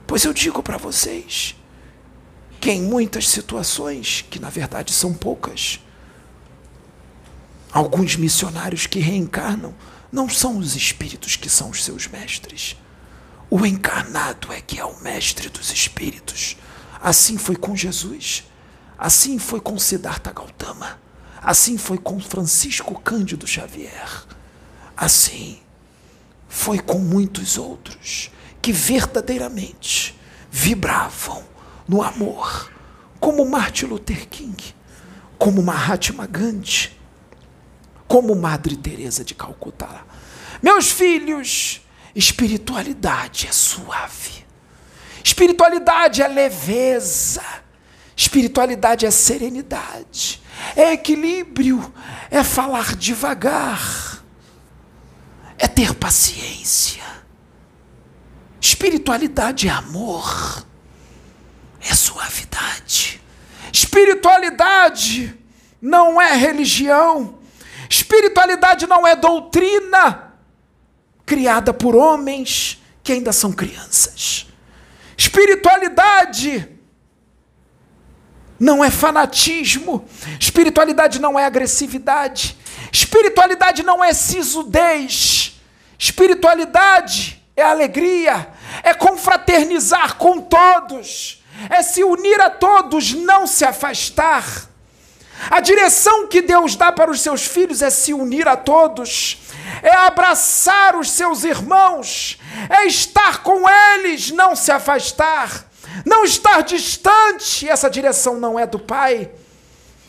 Pois 0.08 0.24
eu 0.24 0.32
digo 0.32 0.60
para 0.60 0.76
vocês, 0.76 1.54
que 2.60 2.72
em 2.72 2.82
muitas 2.82 3.28
situações, 3.28 4.24
que 4.28 4.40
na 4.40 4.50
verdade 4.50 4.92
são 4.92 5.14
poucas, 5.14 5.78
alguns 7.72 8.16
missionários 8.16 8.88
que 8.88 8.98
reencarnam 8.98 9.72
não 10.10 10.28
são 10.28 10.58
os 10.58 10.74
espíritos 10.74 11.36
que 11.36 11.48
são 11.48 11.70
os 11.70 11.84
seus 11.84 12.08
mestres. 12.08 12.76
O 13.48 13.64
encarnado 13.64 14.52
é 14.52 14.60
que 14.60 14.80
é 14.80 14.84
o 14.84 15.00
mestre 15.00 15.48
dos 15.48 15.70
espíritos. 15.70 16.56
Assim 17.00 17.38
foi 17.38 17.54
com 17.54 17.76
Jesus. 17.76 18.42
Assim 18.98 19.38
foi 19.38 19.60
com 19.60 19.78
Siddhartha 19.78 20.32
Gautama. 20.32 20.98
Assim 21.42 21.78
foi 21.78 21.96
com 21.96 22.20
Francisco 22.20 23.00
Cândido 23.00 23.46
Xavier. 23.46 24.24
Assim 24.96 25.58
foi 26.48 26.78
com 26.78 26.98
muitos 26.98 27.56
outros 27.56 28.30
que 28.60 28.72
verdadeiramente 28.72 30.18
vibravam 30.50 31.42
no 31.88 32.02
amor, 32.02 32.70
como 33.18 33.48
Martin 33.48 33.86
Luther 33.86 34.28
King, 34.28 34.74
como 35.38 35.62
Mahatma 35.62 36.26
Gandhi, 36.26 36.90
como 38.06 38.34
Madre 38.34 38.76
Teresa 38.76 39.24
de 39.24 39.34
Calcutá. 39.34 40.04
Meus 40.62 40.90
filhos, 40.90 41.80
espiritualidade 42.14 43.46
é 43.46 43.52
suave. 43.52 44.44
Espiritualidade 45.24 46.22
é 46.22 46.28
leveza. 46.28 47.42
Espiritualidade 48.14 49.06
é 49.06 49.10
serenidade. 49.10 50.42
É 50.76 50.92
equilíbrio, 50.92 51.92
é 52.30 52.42
falar 52.42 52.96
devagar. 52.96 54.22
É 55.58 55.68
ter 55.68 55.94
paciência. 55.94 57.02
Espiritualidade 58.60 59.68
é 59.68 59.70
amor 59.70 60.64
é 61.80 61.94
suavidade. 61.94 63.20
Espiritualidade 63.72 65.34
não 65.80 66.20
é 66.20 66.36
religião. 66.36 67.38
Espiritualidade 67.88 68.86
não 68.86 69.06
é 69.06 69.16
doutrina 69.16 70.34
criada 71.24 71.72
por 71.72 71.96
homens 71.96 72.80
que 73.02 73.12
ainda 73.12 73.32
são 73.32 73.52
crianças. 73.52 74.46
Espiritualidade 75.16 76.68
não 78.60 78.84
é 78.84 78.90
fanatismo. 78.90 80.06
Espiritualidade 80.38 81.18
não 81.18 81.36
é 81.36 81.44
agressividade. 81.44 82.56
Espiritualidade 82.92 83.82
não 83.82 84.04
é 84.04 84.12
sisudez. 84.12 85.60
Espiritualidade 85.98 87.42
é 87.56 87.62
alegria, 87.62 88.48
é 88.84 88.94
confraternizar 88.94 90.16
com 90.16 90.40
todos 90.40 91.40
é 91.68 91.82
se 91.82 92.02
unir 92.02 92.40
a 92.40 92.48
todos, 92.48 93.12
não 93.12 93.46
se 93.46 93.64
afastar. 93.64 94.44
A 95.50 95.60
direção 95.60 96.26
que 96.26 96.42
Deus 96.42 96.76
dá 96.76 96.92
para 96.92 97.10
os 97.10 97.20
seus 97.20 97.46
filhos 97.46 97.82
é 97.82 97.90
se 97.90 98.12
unir 98.12 98.46
a 98.46 98.56
todos, 98.56 99.38
é 99.82 99.92
abraçar 99.92 100.96
os 100.96 101.10
seus 101.10 101.44
irmãos, 101.44 102.38
é 102.68 102.86
estar 102.86 103.42
com 103.42 103.68
eles, 103.68 104.30
não 104.30 104.54
se 104.54 104.70
afastar, 104.70 105.69
não 106.04 106.24
estar 106.24 106.62
distante. 106.62 107.68
Essa 107.68 107.90
direção 107.90 108.38
não 108.38 108.58
é 108.58 108.66
do 108.66 108.78
Pai. 108.78 109.30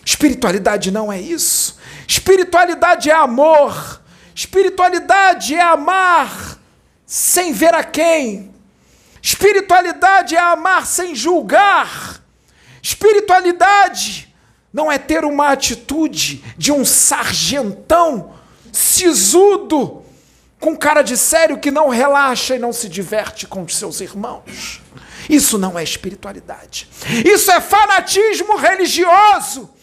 Espiritualidade 0.06 0.92
não 0.92 1.12
é 1.12 1.20
isso. 1.20 1.78
Espiritualidade 2.08 3.10
é 3.10 3.14
amor. 3.14 4.02
Espiritualidade 4.34 5.56
é 5.56 5.62
amar 5.62 6.60
sem 7.06 7.52
ver 7.52 7.74
a 7.74 7.84
quem, 7.84 8.52
Espiritualidade 9.22 10.36
é 10.36 10.40
amar 10.40 10.88
sem 10.88 11.14
julgar. 11.14 12.22
Espiritualidade 12.82 14.34
não 14.74 14.92
é 14.92 14.98
ter 14.98 15.24
uma 15.24 15.50
atitude 15.50 16.44
de 16.58 16.72
um 16.72 16.84
sargentão 16.84 18.34
sisudo, 18.72 20.04
com 20.60 20.76
cara 20.76 21.02
de 21.02 21.18
sério 21.18 21.60
que 21.60 21.70
não 21.70 21.90
relaxa 21.90 22.56
e 22.56 22.60
não 22.60 22.74
se 22.74 22.90
diverte 22.90 23.46
com 23.46 23.64
os 23.64 23.78
seus 23.78 24.02
irmãos. 24.02 24.81
Isso 25.32 25.58
não 25.58 25.80
é 25.80 25.84
espiritualidade. 25.84 26.90
Isso 27.26 27.50
é 27.50 27.62
fanatismo 27.62 28.58
religioso. 28.58 29.74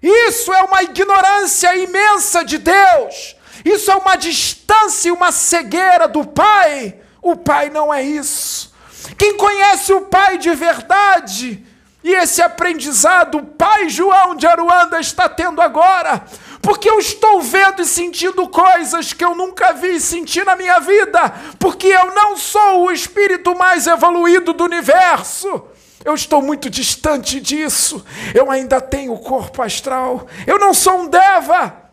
Isso 0.00 0.54
é 0.54 0.62
uma 0.62 0.84
ignorância 0.84 1.76
imensa 1.76 2.44
de 2.44 2.58
Deus. 2.58 3.34
Isso 3.64 3.90
é 3.90 3.96
uma 3.96 4.14
distância 4.14 5.08
e 5.08 5.10
uma 5.10 5.32
cegueira 5.32 6.06
do 6.06 6.24
Pai. 6.24 7.00
O 7.20 7.34
Pai 7.34 7.68
não 7.68 7.92
é 7.92 8.00
isso. 8.00 8.72
Quem 9.18 9.36
conhece 9.36 9.92
o 9.92 10.02
Pai 10.02 10.38
de 10.38 10.54
verdade, 10.54 11.66
e 12.04 12.14
esse 12.14 12.40
aprendizado 12.40 13.38
o 13.38 13.44
Pai 13.44 13.88
João 13.88 14.36
de 14.36 14.46
Aruanda 14.46 15.00
está 15.00 15.28
tendo 15.28 15.60
agora, 15.60 16.24
porque 16.66 16.90
eu 16.90 16.98
estou 16.98 17.40
vendo 17.40 17.80
e 17.80 17.84
sentindo 17.84 18.48
coisas 18.48 19.12
que 19.12 19.24
eu 19.24 19.36
nunca 19.36 19.72
vi 19.72 19.94
e 19.94 20.00
senti 20.00 20.42
na 20.42 20.56
minha 20.56 20.80
vida, 20.80 21.32
porque 21.60 21.86
eu 21.86 22.12
não 22.12 22.36
sou 22.36 22.86
o 22.86 22.90
espírito 22.90 23.56
mais 23.56 23.86
evoluído 23.86 24.52
do 24.52 24.64
universo. 24.64 25.62
Eu 26.04 26.12
estou 26.12 26.42
muito 26.42 26.68
distante 26.68 27.38
disso. 27.38 28.04
Eu 28.34 28.50
ainda 28.50 28.80
tenho 28.80 29.12
o 29.12 29.20
corpo 29.20 29.62
astral. 29.62 30.26
Eu 30.44 30.58
não 30.58 30.74
sou 30.74 31.02
um 31.02 31.06
deva. 31.06 31.88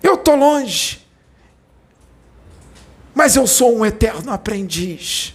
estou 0.00 0.36
longe, 0.36 1.04
mas 3.12 3.34
eu 3.34 3.48
sou 3.48 3.76
um 3.76 3.84
eterno 3.84 4.32
aprendiz. 4.32 5.34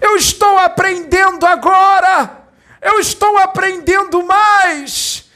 Eu 0.00 0.16
estou 0.16 0.56
aprendendo 0.56 1.44
agora, 1.44 2.48
eu 2.80 2.98
estou 2.98 3.36
aprendendo 3.36 4.24
mais. 4.24 5.27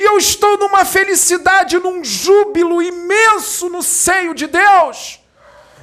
E 0.00 0.02
eu 0.02 0.16
estou 0.16 0.56
numa 0.56 0.82
felicidade, 0.82 1.78
num 1.78 2.02
júbilo 2.02 2.80
imenso 2.80 3.68
no 3.68 3.82
seio 3.82 4.32
de 4.32 4.46
Deus, 4.46 5.20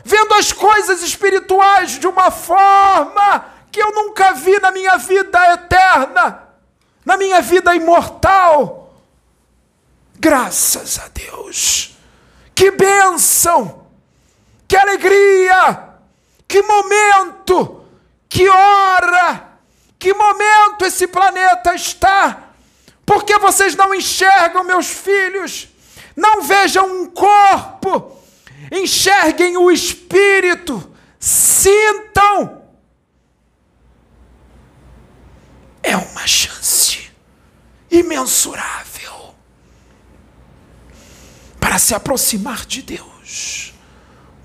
vendo 0.04 0.34
as 0.34 0.52
coisas 0.52 1.04
espirituais 1.04 2.00
de 2.00 2.08
uma 2.08 2.32
forma 2.32 3.46
que 3.72 3.80
eu 3.80 3.92
nunca 3.94 4.34
vi 4.34 4.60
na 4.60 4.72
minha 4.72 4.98
vida 4.98 5.54
eterna, 5.54 6.50
na 7.06 7.16
minha 7.16 7.40
vida 7.44 7.76
imortal. 7.76 8.92
Graças 10.16 10.98
a 10.98 11.08
Deus. 11.10 11.96
Que 12.56 12.72
bênção! 12.72 13.86
Que 14.68 14.76
alegria! 14.76 15.90
Que 16.48 16.64
momento! 16.64 17.86
Que 18.28 18.50
hora! 18.50 19.60
Que 20.00 20.12
momento 20.12 20.86
esse 20.86 21.06
planeta 21.06 21.76
está! 21.76 22.47
Porque 23.08 23.40
vocês 23.40 23.74
não 23.74 23.96
enxergam, 23.96 24.66
meus 24.66 24.88
filhos? 24.88 25.70
Não 26.14 26.42
vejam 26.42 27.04
um 27.04 27.06
corpo, 27.10 28.22
enxerguem 28.70 29.56
o 29.56 29.72
espírito, 29.72 30.94
sintam. 31.18 32.64
É 35.82 35.96
uma 35.96 36.28
chance 36.28 37.10
imensurável 37.90 39.34
para 41.62 41.80
se 41.80 41.96
aproximar 41.96 42.66
de 42.66 42.82
Deus 42.82 43.74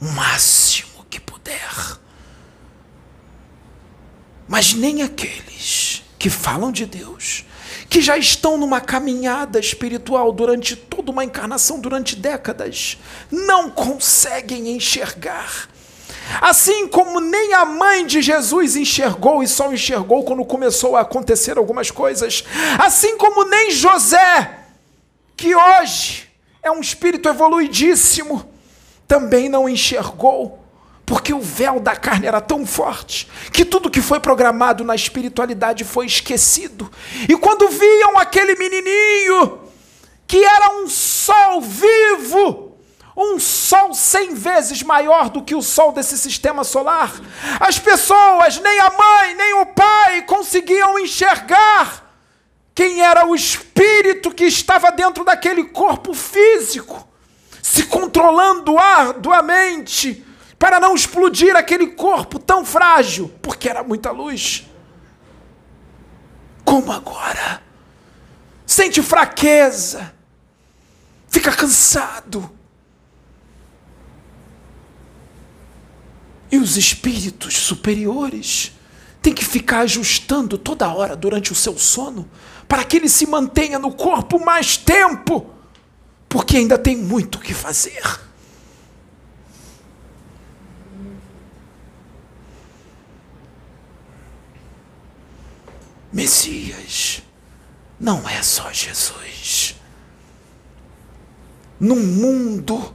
o 0.01 0.05
máximo 0.05 1.05
que 1.11 1.19
puder. 1.19 1.99
Mas 4.47 4.73
nem 4.73 5.03
aqueles 5.03 6.05
que 6.17 6.31
falam 6.31 6.71
de 6.71 6.87
Deus 6.87 7.45
que 7.93 8.01
já 8.01 8.17
estão 8.17 8.57
numa 8.57 8.81
caminhada 8.81 9.61
espiritual 9.61 10.33
durante 10.33 10.75
toda 10.75 11.11
uma 11.11 11.27
encarnação, 11.27 11.79
durante 11.79 12.17
décadas, 12.17 12.97
não 13.31 13.69
conseguem 13.69 14.71
enxergar. 14.71 15.69
Assim 16.41 16.89
como 16.89 17.21
nem 17.21 17.53
a 17.53 17.67
mãe 17.67 18.07
de 18.07 18.23
Jesus 18.23 18.77
enxergou 18.77 19.43
e 19.43 19.47
só 19.47 19.71
enxergou 19.71 20.25
quando 20.25 20.43
começou 20.43 20.97
a 20.97 21.03
acontecer 21.03 21.59
algumas 21.59 21.91
coisas, 21.91 22.43
assim 22.79 23.19
como 23.19 23.45
nem 23.45 23.71
José, 23.71 24.61
que 25.37 25.55
hoje 25.55 26.31
é 26.63 26.71
um 26.71 26.81
espírito 26.81 27.29
evoluidíssimo, 27.29 28.51
também 29.07 29.51
não 29.51 29.69
enxergou 29.69 30.62
porque 31.13 31.35
o 31.35 31.41
véu 31.43 31.79
da 31.79 31.95
carne 31.95 32.27
era 32.27 32.41
tão 32.41 32.65
forte 32.65 33.29
que 33.53 33.67
tudo 33.67 33.91
que 33.91 34.01
foi 34.01 34.19
programado 34.19 34.83
na 34.83 34.95
espiritualidade 34.95 35.85
foi 35.85 36.07
esquecido. 36.07 36.91
E 37.29 37.37
quando 37.37 37.69
viam 37.69 38.17
aquele 38.17 38.55
menininho, 38.55 39.61
que 40.27 40.43
era 40.43 40.71
um 40.71 40.89
sol 40.89 41.61
vivo, 41.61 42.79
um 43.15 43.39
sol 43.39 43.93
cem 43.93 44.33
vezes 44.33 44.83
maior 44.83 45.29
do 45.29 45.43
que 45.43 45.55
o 45.55 45.61
sol 45.61 45.93
desse 45.93 46.17
sistema 46.17 46.65
solar, 46.65 47.13
as 47.61 47.79
pessoas, 47.79 48.59
nem 48.59 48.81
a 48.81 48.89
mãe, 48.89 49.35
nem 49.35 49.53
o 49.61 49.67
pai, 49.67 50.23
conseguiam 50.23 50.99
enxergar 50.99 52.11
quem 52.75 53.03
era 53.03 53.27
o 53.27 53.35
espírito 53.35 54.31
que 54.31 54.45
estava 54.45 54.91
dentro 54.91 55.27
daquele 55.27 55.65
corpo 55.65 56.15
físico, 56.15 57.07
se 57.63 57.83
controlando 57.83 58.79
arduamente 58.79 60.32
para 60.63 60.79
não 60.79 60.95
explodir 60.95 61.57
aquele 61.57 61.89
corpo 61.89 62.39
tão 62.39 62.65
frágil, 62.65 63.33
porque 63.43 63.69
era 63.69 63.83
muita 63.83 64.13
luz. 64.13 64.65
Como 66.65 66.93
agora? 66.93 67.61
Sente 68.65 69.03
fraqueza, 69.03 70.15
fica 71.29 71.51
cansado. 71.51 72.49
E 76.49 76.59
os 76.59 76.77
espíritos 76.77 77.57
superiores 77.57 78.71
têm 79.21 79.35
que 79.35 79.45
ficar 79.45 79.81
ajustando 79.81 80.57
toda 80.57 80.95
hora 80.95 81.17
durante 81.17 81.51
o 81.51 81.57
seu 81.57 81.77
sono 81.77 82.31
para 82.69 82.85
que 82.85 82.99
ele 82.99 83.09
se 83.09 83.27
mantenha 83.27 83.81
no 83.81 83.91
corpo 83.91 84.39
mais 84.39 84.77
tempo, 84.77 85.45
porque 86.29 86.59
ainda 86.59 86.79
tem 86.79 86.97
muito 86.97 87.39
o 87.39 87.41
que 87.41 87.53
fazer. 87.53 88.01
Messias 96.13 97.23
não 97.99 98.29
é 98.29 98.43
só 98.43 98.73
Jesus. 98.73 99.77
Num 101.81 102.01
mundo 102.01 102.95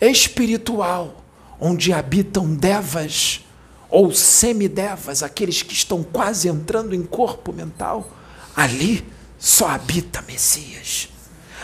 espiritual 0.00 1.24
onde 1.60 1.92
habitam 1.92 2.54
devas 2.54 3.44
ou 3.88 4.12
semidevas, 4.12 5.22
aqueles 5.22 5.62
que 5.62 5.74
estão 5.74 6.02
quase 6.02 6.48
entrando 6.48 6.94
em 6.94 7.02
corpo 7.02 7.52
mental, 7.52 8.10
ali 8.56 9.04
só 9.38 9.68
habita 9.68 10.22
Messias. 10.22 11.08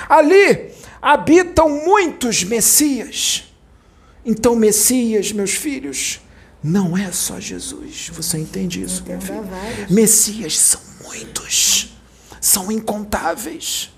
Ali 0.09 0.73
habitam 1.01 1.69
muitos 1.69 2.45
Messias. 2.45 3.45
Então, 4.25 4.55
Messias, 4.55 5.33
meus 5.33 5.53
filhos, 5.53 6.21
não 6.63 6.97
é 6.97 7.11
só 7.13 7.39
Jesus. 7.39 8.11
Você 8.13 8.39
entende 8.39 8.83
isso, 8.83 9.05
minha 9.05 9.21
filha? 9.21 9.43
Messias 9.89 10.59
são 10.59 10.81
muitos, 11.05 11.97
são 12.41 12.71
incontáveis. 12.71 13.91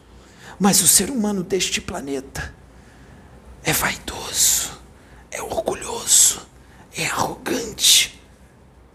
Mas 0.58 0.82
o 0.82 0.88
ser 0.88 1.10
humano 1.10 1.42
deste 1.42 1.80
planeta 1.80 2.54
é 3.64 3.72
vaidoso, 3.72 4.78
é 5.30 5.40
orgulhoso, 5.42 6.46
é 6.94 7.06
arrogante 7.06 8.20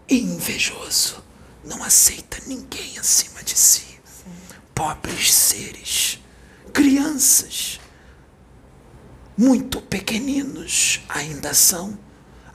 e 0.08 0.20
invejoso. 0.20 1.24
Não 1.64 1.82
aceita 1.82 2.38
ninguém 2.46 2.96
acima 2.98 3.42
de 3.42 3.58
si. 3.58 3.98
Pobres 4.72 5.32
seres, 5.32 6.20
crianças, 6.72 7.80
muito 9.36 9.80
pequeninos 9.82 11.00
ainda 11.08 11.52
são 11.52 11.98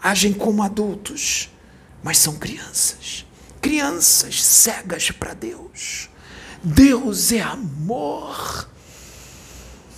agem 0.02 0.34
como 0.34 0.64
adultos, 0.64 1.50
mas 2.04 2.18
são 2.18 2.36
crianças. 2.36 3.26
Crianças 3.62 4.44
cegas 4.44 5.12
para 5.12 5.34
Deus. 5.34 6.10
Deus 6.64 7.32
é 7.32 7.42
amor. 7.42 8.70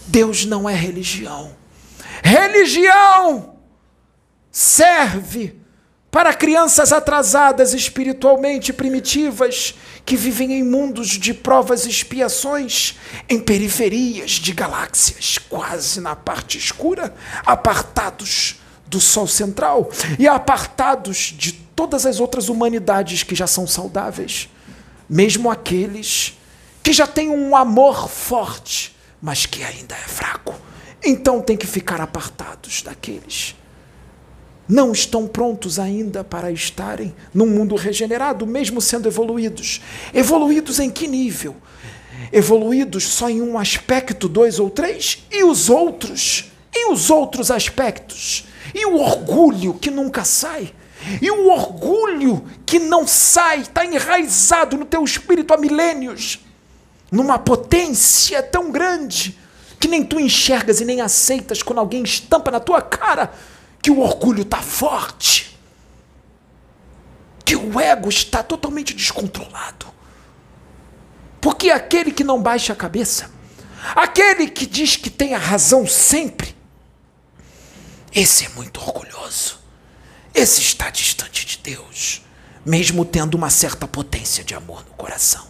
Deus 0.08 0.46
não 0.46 0.70
é 0.70 0.76
religião. 0.76 1.56
Religião 2.22 3.58
serve 4.52 5.60
para 6.12 6.34
crianças 6.34 6.92
atrasadas 6.92 7.74
espiritualmente 7.74 8.72
primitivas 8.72 9.74
que 10.06 10.16
vivem 10.16 10.54
em 10.54 10.64
mundos 10.64 11.10
de 11.10 11.34
provas 11.34 11.86
e 11.86 11.90
expiações, 11.90 13.00
em 13.28 13.40
periferias 13.40 14.32
de 14.32 14.52
galáxias, 14.52 15.40
quase 15.40 16.00
na 16.00 16.16
parte 16.16 16.58
escura, 16.58 17.16
apartados 17.44 18.62
do 18.88 19.00
Sol 19.00 19.28
central 19.28 19.90
e 20.20 20.28
apartados 20.28 21.34
de 21.38 21.52
todas 21.52 22.06
as 22.06 22.20
outras 22.20 22.50
humanidades 22.50 23.24
que 23.24 23.36
já 23.36 23.48
são 23.48 23.66
saudáveis, 23.66 24.50
mesmo 25.10 25.50
aqueles 25.50 26.38
que 26.82 26.94
já 26.94 27.08
têm 27.08 27.30
um 27.30 27.56
amor 27.56 28.10
forte, 28.10 28.96
mas 29.22 29.46
que 29.46 29.64
ainda 29.64 29.96
é 29.96 30.08
fraco. 30.08 30.54
Então 31.04 31.42
tem 31.42 31.58
que 31.58 31.66
ficar 31.68 32.02
apartados 32.02 32.82
daqueles. 32.82 33.56
Não 34.68 34.92
estão 34.92 35.28
prontos 35.28 35.78
ainda 35.78 36.24
para 36.24 36.52
estarem 36.52 37.14
num 37.34 37.46
mundo 37.46 37.76
regenerado, 37.76 38.48
mesmo 38.48 38.82
sendo 38.82 39.08
evoluídos. 39.08 39.82
Evoluídos 40.14 40.80
em 40.80 40.90
que 40.90 41.08
nível? 41.08 41.56
Evoluídos 42.32 43.04
só 43.06 43.30
em 43.30 43.42
um 43.42 43.58
aspecto, 43.58 44.30
dois 44.30 44.60
ou 44.60 44.70
três? 44.70 45.26
E 45.30 45.44
os 45.44 45.70
outros? 45.70 46.52
E 46.74 46.92
os 46.92 47.10
outros 47.10 47.52
aspectos? 47.52 48.46
E 48.74 48.86
o 48.86 48.96
orgulho 48.96 49.76
que 49.76 49.92
nunca 49.92 50.24
sai. 50.24 50.74
E 51.22 51.30
o 51.30 51.50
orgulho 51.50 52.46
que 52.66 52.80
não 52.80 53.06
sai, 53.06 53.62
está 53.62 53.86
enraizado 53.86 54.78
no 54.78 54.86
teu 54.86 55.04
espírito 55.04 55.54
há 55.54 55.58
milênios, 55.58 56.40
numa 57.12 57.38
potência 57.38 58.42
tão 58.42 58.72
grande 58.72 59.38
que 59.80 59.88
nem 59.88 60.04
tu 60.04 60.20
enxergas 60.20 60.80
e 60.80 60.86
nem 60.86 61.02
aceitas 61.02 61.62
quando 61.62 61.80
alguém 61.80 62.04
estampa 62.04 62.50
na 62.50 62.60
tua 62.60 62.82
cara 62.82 63.34
que 63.82 63.92
o 63.92 64.00
orgulho 64.00 64.44
está 64.44 64.62
forte, 64.62 65.60
que 67.44 67.56
o 67.56 67.80
ego 67.80 68.08
está 68.08 68.42
totalmente 68.42 68.94
descontrolado. 68.94 69.88
Porque 71.42 71.70
aquele 71.70 72.14
que 72.14 72.24
não 72.24 72.42
baixa 72.42 72.72
a 72.72 72.76
cabeça, 72.78 73.30
aquele 73.94 74.48
que 74.48 74.66
diz 74.66 74.96
que 74.96 75.10
tem 75.10 75.34
a 75.34 75.38
razão 75.38 75.86
sempre, 75.86 76.53
Esse 78.16 78.46
é 78.46 78.50
muito 78.50 78.80
orgulhoso. 78.80 79.60
Esse 80.36 80.62
está 80.62 80.92
distante 80.92 81.46
de 81.46 81.58
Deus, 81.58 82.22
mesmo 82.64 83.04
tendo 83.04 83.36
uma 83.36 83.50
certa 83.50 83.88
potência 83.88 84.44
de 84.44 84.54
amor 84.54 84.86
no 84.86 84.94
coração. 84.94 85.48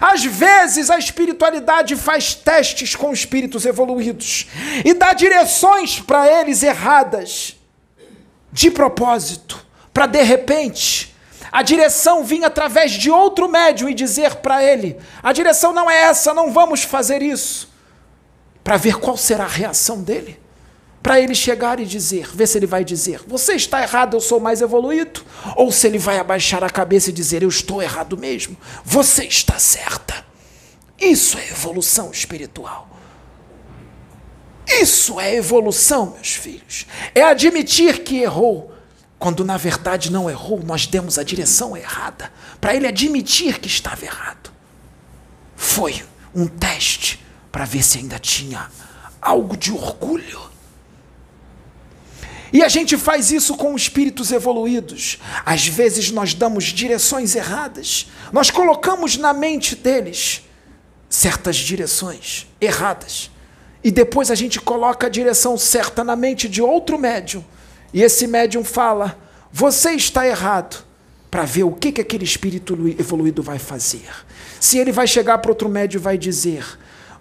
Às 0.00 0.24
vezes 0.24 0.90
a 0.90 0.98
espiritualidade 0.98 1.94
faz 1.96 2.34
testes 2.34 2.96
com 2.96 3.12
espíritos 3.12 3.64
evoluídos 3.64 4.46
e 4.84 4.92
dá 4.92 5.12
direções 5.12 6.00
para 6.00 6.28
eles 6.28 6.62
erradas, 6.62 7.56
de 8.52 8.70
propósito, 8.70 9.64
para 9.94 10.06
de 10.06 10.22
repente 10.22 11.14
a 11.52 11.62
direção 11.62 12.24
vir 12.24 12.44
através 12.44 12.92
de 12.92 13.10
outro 13.10 13.48
médium 13.48 13.88
e 13.88 13.94
dizer 13.94 14.36
para 14.36 14.62
ele: 14.62 14.98
a 15.22 15.32
direção 15.32 15.72
não 15.72 15.88
é 15.90 16.02
essa, 16.02 16.34
não 16.34 16.52
vamos 16.52 16.82
fazer 16.82 17.22
isso, 17.22 17.72
para 18.62 18.76
ver 18.76 18.96
qual 18.96 19.16
será 19.16 19.44
a 19.44 19.48
reação 19.48 20.02
dele 20.02 20.39
para 21.02 21.20
ele 21.20 21.34
chegar 21.34 21.80
e 21.80 21.86
dizer, 21.86 22.28
ver 22.34 22.46
se 22.46 22.58
ele 22.58 22.66
vai 22.66 22.84
dizer, 22.84 23.22
você 23.26 23.54
está 23.54 23.82
errado, 23.82 24.16
eu 24.16 24.20
sou 24.20 24.38
mais 24.38 24.60
evoluído, 24.60 25.22
ou 25.56 25.72
se 25.72 25.86
ele 25.86 25.98
vai 25.98 26.18
abaixar 26.18 26.62
a 26.62 26.70
cabeça 26.70 27.10
e 27.10 27.12
dizer, 27.12 27.42
eu 27.42 27.48
estou 27.48 27.82
errado 27.82 28.16
mesmo, 28.16 28.56
você 28.84 29.24
está 29.24 29.58
certa. 29.58 30.24
Isso 31.00 31.38
é 31.38 31.48
evolução 31.48 32.10
espiritual. 32.10 32.88
Isso 34.68 35.18
é 35.18 35.34
evolução, 35.34 36.12
meus 36.12 36.34
filhos. 36.34 36.86
É 37.14 37.22
admitir 37.22 38.04
que 38.04 38.18
errou, 38.18 38.72
quando 39.18 39.44
na 39.44 39.56
verdade 39.56 40.12
não 40.12 40.28
errou, 40.28 40.62
nós 40.62 40.86
demos 40.86 41.18
a 41.18 41.22
direção 41.22 41.76
errada, 41.76 42.30
para 42.60 42.74
ele 42.74 42.86
admitir 42.86 43.58
que 43.58 43.66
estava 43.66 44.04
errado. 44.04 44.52
Foi 45.56 46.04
um 46.34 46.46
teste 46.46 47.24
para 47.50 47.64
ver 47.64 47.82
se 47.82 47.98
ainda 47.98 48.18
tinha 48.18 48.70
algo 49.20 49.56
de 49.56 49.72
orgulho 49.72 50.49
e 52.52 52.62
a 52.62 52.68
gente 52.68 52.96
faz 52.96 53.30
isso 53.30 53.56
com 53.56 53.76
espíritos 53.76 54.32
evoluídos. 54.32 55.18
Às 55.46 55.66
vezes 55.68 56.10
nós 56.10 56.34
damos 56.34 56.64
direções 56.64 57.36
erradas. 57.36 58.06
Nós 58.32 58.50
colocamos 58.50 59.16
na 59.16 59.32
mente 59.32 59.76
deles 59.76 60.42
certas 61.08 61.56
direções 61.56 62.46
erradas. 62.60 63.30
E 63.82 63.90
depois 63.90 64.30
a 64.30 64.34
gente 64.34 64.60
coloca 64.60 65.06
a 65.06 65.10
direção 65.10 65.56
certa 65.56 66.02
na 66.02 66.16
mente 66.16 66.48
de 66.48 66.60
outro 66.60 66.98
médium. 66.98 67.44
E 67.94 68.02
esse 68.02 68.26
médium 68.26 68.64
fala: 68.64 69.18
Você 69.52 69.92
está 69.92 70.26
errado. 70.26 70.88
Para 71.30 71.44
ver 71.44 71.62
o 71.62 71.70
que, 71.70 71.92
que 71.92 72.00
aquele 72.00 72.24
espírito 72.24 72.76
evoluído 72.98 73.40
vai 73.40 73.56
fazer. 73.56 74.08
Se 74.58 74.78
ele 74.78 74.90
vai 74.90 75.06
chegar 75.06 75.38
para 75.38 75.52
outro 75.52 75.68
médium 75.68 76.00
e 76.00 76.02
vai 76.02 76.18
dizer: 76.18 76.66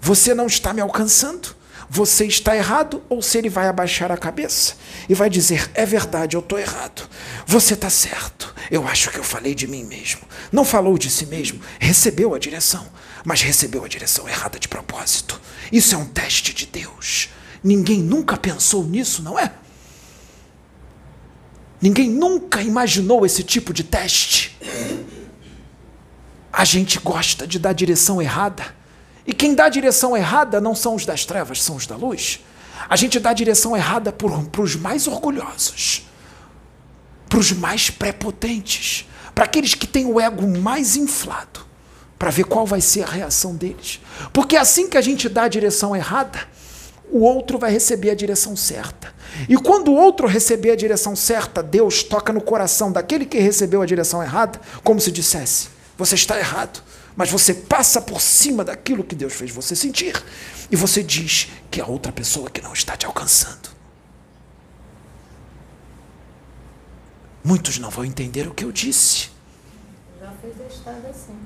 Você 0.01 0.33
não 0.33 0.47
está 0.47 0.73
me 0.73 0.81
alcançando 0.81 1.55
você 1.89 2.25
está 2.25 2.55
errado, 2.55 3.01
ou 3.09 3.19
se 3.19 3.39
ele 3.39 3.49
vai 3.49 3.67
abaixar 3.67 4.11
a 4.11 4.17
cabeça 4.17 4.75
e 5.09 5.15
vai 5.15 5.27
dizer: 5.27 5.71
é 5.73 5.85
verdade, 5.85 6.35
eu 6.35 6.39
estou 6.39 6.59
errado. 6.59 7.09
Você 7.47 7.73
está 7.73 7.89
certo. 7.89 8.53
Eu 8.69 8.87
acho 8.87 9.09
que 9.09 9.17
eu 9.17 9.23
falei 9.23 9.55
de 9.55 9.67
mim 9.67 9.83
mesmo. 9.83 10.21
Não 10.51 10.63
falou 10.63 10.95
de 10.99 11.09
si 11.09 11.25
mesmo, 11.25 11.59
recebeu 11.79 12.35
a 12.35 12.39
direção, 12.39 12.85
mas 13.25 13.41
recebeu 13.41 13.83
a 13.83 13.87
direção 13.87 14.29
errada 14.29 14.59
de 14.59 14.67
propósito. 14.67 15.41
Isso 15.71 15.95
é 15.95 15.97
um 15.97 16.05
teste 16.05 16.53
de 16.53 16.67
Deus. 16.67 17.29
Ninguém 17.63 17.99
nunca 18.03 18.37
pensou 18.37 18.85
nisso, 18.85 19.23
não 19.23 19.39
é? 19.39 19.51
Ninguém 21.81 22.09
nunca 22.09 22.61
imaginou 22.61 23.25
esse 23.25 23.41
tipo 23.41 23.73
de 23.73 23.83
teste. 23.83 24.55
A 26.53 26.63
gente 26.63 26.99
gosta 26.99 27.47
de 27.47 27.57
dar 27.57 27.73
direção 27.73 28.21
errada 28.21 28.78
e 29.25 29.33
quem 29.33 29.53
dá 29.53 29.65
a 29.65 29.69
direção 29.69 30.15
errada 30.15 30.59
não 30.59 30.73
são 30.73 30.95
os 30.95 31.05
das 31.05 31.25
trevas, 31.25 31.61
são 31.61 31.75
os 31.75 31.85
da 31.85 31.95
luz. 31.95 32.39
A 32.89 32.95
gente 32.95 33.19
dá 33.19 33.31
a 33.31 33.33
direção 33.33 33.75
errada 33.75 34.11
para 34.11 34.61
os 34.61 34.75
mais 34.75 35.07
orgulhosos, 35.07 36.07
para 37.27 37.39
os 37.39 37.51
mais 37.51 37.89
prepotentes, 37.89 39.07
para 39.35 39.45
aqueles 39.45 39.75
que 39.75 39.85
têm 39.85 40.05
o 40.05 40.19
ego 40.19 40.47
mais 40.47 40.95
inflado, 40.95 41.61
para 42.17 42.31
ver 42.31 42.45
qual 42.45 42.65
vai 42.65 42.81
ser 42.81 43.03
a 43.03 43.07
reação 43.07 43.55
deles. 43.55 43.99
Porque 44.33 44.55
assim 44.55 44.89
que 44.89 44.97
a 44.97 45.01
gente 45.01 45.27
dá 45.29 45.43
a 45.43 45.47
direção 45.47 45.95
errada, 45.95 46.39
o 47.11 47.19
outro 47.19 47.57
vai 47.57 47.71
receber 47.71 48.11
a 48.11 48.15
direção 48.15 48.55
certa. 48.55 49.13
E 49.47 49.55
quando 49.57 49.89
o 49.89 49.95
outro 49.95 50.27
receber 50.27 50.71
a 50.71 50.75
direção 50.75 51.15
certa, 51.15 51.61
Deus 51.61 52.03
toca 52.03 52.31
no 52.31 52.41
coração 52.41 52.91
daquele 52.91 53.25
que 53.25 53.39
recebeu 53.39 53.81
a 53.81 53.85
direção 53.85 54.21
errada, 54.23 54.59
como 54.83 54.99
se 54.99 55.11
dissesse: 55.11 55.69
Você 55.97 56.15
está 56.15 56.37
errado 56.39 56.81
mas 57.19 57.29
você 57.29 57.53
passa 57.53 58.01
por 58.01 58.21
cima 58.21 58.63
daquilo 58.63 59.03
que 59.03 59.13
Deus 59.13 59.33
fez 59.33 59.51
você 59.51 59.75
sentir 59.75 60.23
e 60.71 60.75
você 60.77 61.03
diz 61.03 61.49
que 61.69 61.81
é 61.81 61.85
outra 61.85 62.13
pessoa 62.13 62.49
que 62.49 62.61
não 62.61 62.71
está 62.71 62.95
te 62.95 63.05
alcançando. 63.05 63.67
Muitos 67.43 67.77
não 67.77 67.89
vão 67.89 68.05
entender 68.05 68.47
o 68.47 68.53
que 68.53 68.63
eu 68.63 68.71
disse. 68.71 69.31
Já 70.17 70.31
fui 70.39 70.51
testada 70.51 71.09
assim. 71.09 71.37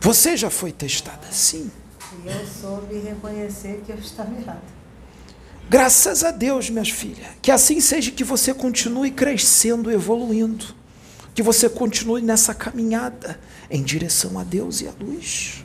Você 0.00 0.38
já 0.38 0.48
foi 0.48 0.72
testada 0.72 1.26
assim. 1.28 1.70
E 2.24 2.26
eu 2.26 2.46
soube 2.46 2.98
reconhecer 2.98 3.82
que 3.84 3.92
eu 3.92 3.98
estava 3.98 4.34
errada. 4.34 4.62
Graças 5.68 6.24
a 6.24 6.30
Deus, 6.30 6.70
minhas 6.70 6.88
filhas. 6.88 7.28
Que 7.42 7.50
assim 7.50 7.78
seja 7.78 8.10
que 8.10 8.24
você 8.24 8.54
continue 8.54 9.10
crescendo, 9.10 9.90
evoluindo. 9.90 10.74
Que 11.34 11.42
você 11.42 11.68
continue 11.68 12.22
nessa 12.22 12.54
caminhada 12.54 13.40
em 13.70 13.82
direção 13.82 14.38
a 14.38 14.44
Deus 14.44 14.80
e 14.80 14.88
à 14.88 14.92
luz. 14.98 15.64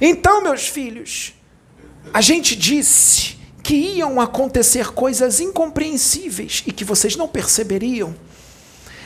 Então, 0.00 0.42
meus 0.42 0.68
filhos, 0.68 1.34
a 2.12 2.20
gente 2.20 2.54
disse 2.54 3.38
que 3.62 3.74
iam 3.74 4.20
acontecer 4.20 4.92
coisas 4.92 5.40
incompreensíveis 5.40 6.62
e 6.66 6.72
que 6.72 6.84
vocês 6.84 7.16
não 7.16 7.26
perceberiam. 7.26 8.14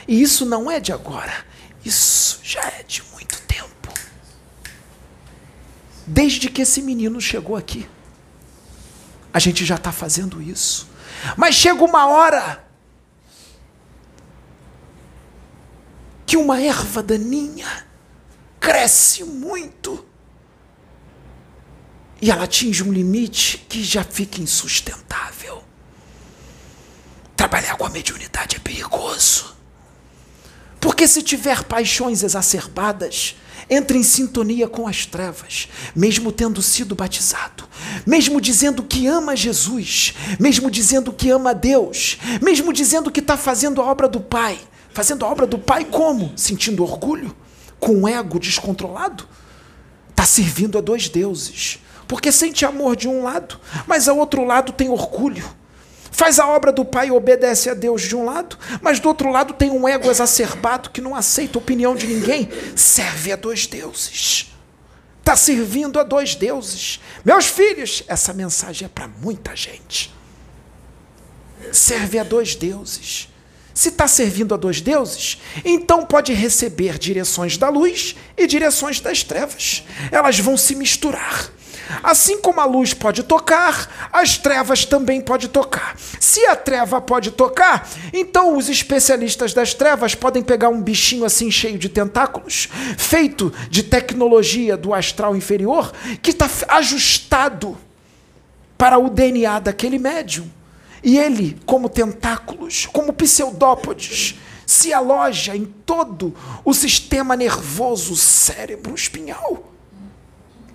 E 0.06 0.20
isso 0.20 0.44
não 0.44 0.70
é 0.70 0.80
de 0.80 0.92
agora, 0.92 1.44
isso 1.84 2.40
já 2.42 2.60
é 2.60 2.82
de 2.82 3.02
muito 3.12 3.40
tempo. 3.42 3.92
Desde 6.06 6.50
que 6.50 6.62
esse 6.62 6.82
menino 6.82 7.20
chegou 7.20 7.56
aqui, 7.56 7.88
a 9.32 9.38
gente 9.38 9.64
já 9.64 9.76
está 9.76 9.92
fazendo 9.92 10.42
isso. 10.42 10.88
Mas 11.36 11.54
chega 11.54 11.84
uma 11.84 12.06
hora 12.06 12.64
que 16.28 16.36
uma 16.36 16.60
erva 16.60 17.02
daninha 17.02 17.86
cresce 18.60 19.24
muito 19.24 20.04
e 22.20 22.30
ela 22.30 22.44
atinge 22.44 22.82
um 22.82 22.92
limite 22.92 23.64
que 23.66 23.82
já 23.82 24.04
fica 24.04 24.38
insustentável. 24.38 25.64
Trabalhar 27.34 27.78
com 27.78 27.86
a 27.86 27.88
mediunidade 27.88 28.56
é 28.56 28.58
perigoso. 28.58 29.56
Porque 30.78 31.08
se 31.08 31.22
tiver 31.22 31.64
paixões 31.64 32.22
exacerbadas, 32.22 33.34
entra 33.70 33.96
em 33.96 34.02
sintonia 34.02 34.68
com 34.68 34.86
as 34.86 35.06
trevas, 35.06 35.68
mesmo 35.96 36.30
tendo 36.30 36.60
sido 36.60 36.94
batizado, 36.94 37.66
mesmo 38.06 38.38
dizendo 38.38 38.82
que 38.82 39.06
ama 39.06 39.34
Jesus, 39.34 40.12
mesmo 40.38 40.70
dizendo 40.70 41.10
que 41.10 41.30
ama 41.30 41.54
Deus, 41.54 42.18
mesmo 42.42 42.70
dizendo 42.70 43.10
que 43.10 43.20
está 43.20 43.38
fazendo 43.38 43.80
a 43.80 43.86
obra 43.86 44.06
do 44.06 44.20
Pai 44.20 44.60
Fazendo 44.92 45.24
a 45.24 45.28
obra 45.28 45.46
do 45.46 45.58
Pai 45.58 45.84
como? 45.84 46.32
Sentindo 46.36 46.82
orgulho? 46.82 47.34
Com 47.78 47.92
um 47.92 48.08
ego 48.08 48.38
descontrolado? 48.38 49.28
Está 50.10 50.24
servindo 50.24 50.78
a 50.78 50.80
dois 50.80 51.08
deuses. 51.08 51.78
Porque 52.06 52.32
sente 52.32 52.64
amor 52.64 52.96
de 52.96 53.06
um 53.06 53.22
lado, 53.22 53.60
mas 53.86 54.08
ao 54.08 54.16
outro 54.16 54.44
lado 54.44 54.72
tem 54.72 54.88
orgulho. 54.88 55.44
Faz 56.10 56.38
a 56.38 56.48
obra 56.48 56.72
do 56.72 56.84
Pai 56.84 57.08
e 57.08 57.12
obedece 57.12 57.70
a 57.70 57.74
Deus 57.74 58.02
de 58.02 58.16
um 58.16 58.24
lado, 58.24 58.58
mas 58.80 58.98
do 58.98 59.08
outro 59.08 59.30
lado 59.30 59.54
tem 59.54 59.70
um 59.70 59.86
ego 59.86 60.10
exacerbado 60.10 60.90
que 60.90 61.00
não 61.00 61.14
aceita 61.14 61.58
a 61.58 61.60
opinião 61.60 61.94
de 61.94 62.06
ninguém. 62.06 62.48
Serve 62.74 63.30
a 63.30 63.36
dois 63.36 63.66
deuses. 63.66 64.52
Está 65.20 65.36
servindo 65.36 66.00
a 66.00 66.02
dois 66.02 66.34
deuses. 66.34 66.98
Meus 67.22 67.46
filhos, 67.46 68.02
essa 68.08 68.32
mensagem 68.32 68.86
é 68.86 68.88
para 68.88 69.06
muita 69.06 69.54
gente. 69.54 70.12
Serve 71.70 72.18
a 72.18 72.24
dois 72.24 72.54
deuses. 72.54 73.28
Se 73.78 73.90
está 73.90 74.08
servindo 74.08 74.52
a 74.54 74.56
dois 74.56 74.80
deuses, 74.80 75.40
então 75.64 76.04
pode 76.04 76.32
receber 76.32 76.98
direções 76.98 77.56
da 77.56 77.68
luz 77.68 78.16
e 78.36 78.44
direções 78.44 78.98
das 78.98 79.22
trevas. 79.22 79.84
Elas 80.10 80.36
vão 80.40 80.56
se 80.56 80.74
misturar. 80.74 81.48
Assim 82.02 82.40
como 82.40 82.60
a 82.60 82.64
luz 82.64 82.92
pode 82.92 83.22
tocar, 83.22 84.10
as 84.12 84.36
trevas 84.36 84.84
também 84.84 85.20
podem 85.20 85.48
tocar. 85.48 85.94
Se 86.18 86.44
a 86.46 86.56
treva 86.56 87.00
pode 87.00 87.30
tocar, 87.30 87.88
então 88.12 88.56
os 88.56 88.68
especialistas 88.68 89.54
das 89.54 89.72
trevas 89.74 90.12
podem 90.12 90.42
pegar 90.42 90.70
um 90.70 90.82
bichinho 90.82 91.24
assim 91.24 91.48
cheio 91.48 91.78
de 91.78 91.88
tentáculos, 91.88 92.68
feito 92.96 93.54
de 93.70 93.84
tecnologia 93.84 94.76
do 94.76 94.92
astral 94.92 95.36
inferior, 95.36 95.92
que 96.20 96.32
está 96.32 96.50
ajustado 96.66 97.78
para 98.76 98.98
o 98.98 99.08
DNA 99.08 99.60
daquele 99.60 100.00
médium. 100.00 100.57
E 101.02 101.18
ele, 101.18 101.58
como 101.64 101.88
tentáculos, 101.88 102.86
como 102.86 103.12
pseudópodes, 103.12 104.36
se 104.66 104.92
aloja 104.92 105.56
em 105.56 105.64
todo 105.64 106.34
o 106.64 106.74
sistema 106.74 107.34
nervoso, 107.34 108.14
cérebro 108.16 108.94
espinhal, 108.94 109.72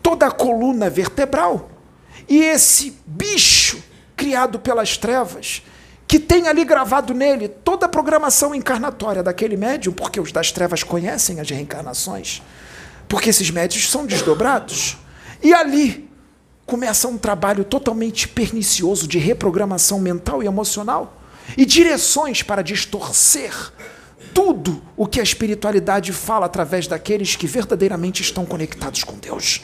toda 0.01 0.27
a 0.27 0.31
coluna 0.31 0.89
vertebral. 0.89 1.69
E 2.27 2.41
esse 2.41 2.97
bicho 3.05 3.83
criado 4.15 4.57
pelas 4.59 4.97
trevas, 4.97 5.61
que 6.07 6.19
tem 6.19 6.47
ali 6.47 6.63
gravado 6.63 7.13
nele 7.13 7.47
toda 7.47 7.85
a 7.85 7.89
programação 7.89 8.55
encarnatória 8.55 9.21
daquele 9.21 9.57
médium, 9.57 9.93
porque 9.93 10.19
os 10.19 10.31
das 10.31 10.51
trevas 10.51 10.83
conhecem 10.83 11.39
as 11.39 11.49
reencarnações, 11.49 12.41
porque 13.07 13.29
esses 13.29 13.49
médios 13.49 13.89
são 13.89 14.05
desdobrados. 14.05 14.97
E 15.41 15.53
ali 15.53 16.09
começa 16.65 17.07
um 17.07 17.17
trabalho 17.17 17.63
totalmente 17.63 18.27
pernicioso 18.27 19.07
de 19.07 19.17
reprogramação 19.17 19.99
mental 19.99 20.41
e 20.41 20.45
emocional 20.45 21.21
e 21.57 21.65
direções 21.65 22.41
para 22.41 22.61
distorcer 22.61 23.53
tudo 24.33 24.81
o 24.97 25.05
que 25.05 25.19
a 25.19 25.23
espiritualidade 25.23 26.11
fala 26.11 26.45
através 26.45 26.87
daqueles 26.87 27.35
que 27.35 27.45
verdadeiramente 27.45 28.21
estão 28.21 28.45
conectados 28.45 29.03
com 29.03 29.17
Deus. 29.17 29.61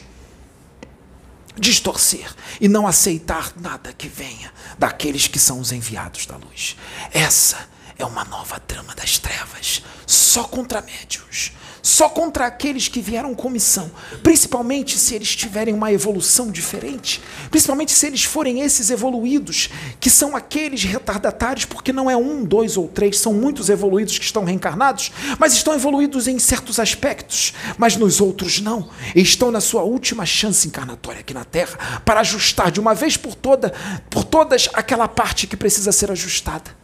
Distorcer 1.58 2.32
e 2.60 2.68
não 2.68 2.86
aceitar 2.86 3.52
nada 3.56 3.92
que 3.92 4.08
venha 4.08 4.52
daqueles 4.78 5.26
que 5.26 5.38
são 5.38 5.58
os 5.58 5.72
enviados 5.72 6.26
da 6.26 6.36
luz. 6.36 6.76
Essa 7.12 7.68
é 7.98 8.04
uma 8.04 8.24
nova 8.24 8.58
trama 8.60 8.94
das 8.94 9.18
trevas, 9.18 9.82
só 10.06 10.44
contra 10.44 10.80
médios, 10.80 11.52
só 11.82 12.08
contra 12.08 12.46
aqueles 12.46 12.88
que 12.88 13.00
vieram 13.00 13.34
com 13.34 13.48
missão, 13.48 13.90
principalmente 14.22 14.98
se 14.98 15.14
eles 15.14 15.34
tiverem 15.34 15.74
uma 15.74 15.92
evolução 15.92 16.50
diferente, 16.50 17.20
principalmente 17.50 17.92
se 17.92 18.06
eles 18.06 18.24
forem 18.24 18.60
esses 18.60 18.90
evoluídos, 18.90 19.70
que 19.98 20.10
são 20.10 20.36
aqueles 20.36 20.84
retardatários, 20.84 21.64
porque 21.64 21.92
não 21.92 22.10
é 22.10 22.16
um, 22.16 22.44
dois 22.44 22.76
ou 22.76 22.88
três, 22.88 23.18
são 23.18 23.32
muitos 23.32 23.68
evoluídos 23.68 24.18
que 24.18 24.24
estão 24.24 24.44
reencarnados, 24.44 25.12
mas 25.38 25.52
estão 25.52 25.74
evoluídos 25.74 26.28
em 26.28 26.38
certos 26.38 26.78
aspectos, 26.78 27.54
mas 27.78 27.96
nos 27.96 28.20
outros 28.20 28.60
não, 28.60 28.90
e 29.14 29.20
estão 29.20 29.50
na 29.50 29.60
sua 29.60 29.82
última 29.82 30.26
chance 30.26 30.66
encarnatória 30.66 31.20
aqui 31.20 31.34
na 31.34 31.44
Terra 31.44 32.00
para 32.04 32.20
ajustar 32.20 32.70
de 32.70 32.80
uma 32.80 32.94
vez 32.94 33.16
por 33.16 33.34
toda, 33.34 33.72
por 34.08 34.24
todas 34.24 34.68
aquela 34.72 35.08
parte 35.08 35.46
que 35.46 35.56
precisa 35.56 35.92
ser 35.92 36.10
ajustada. 36.10 36.78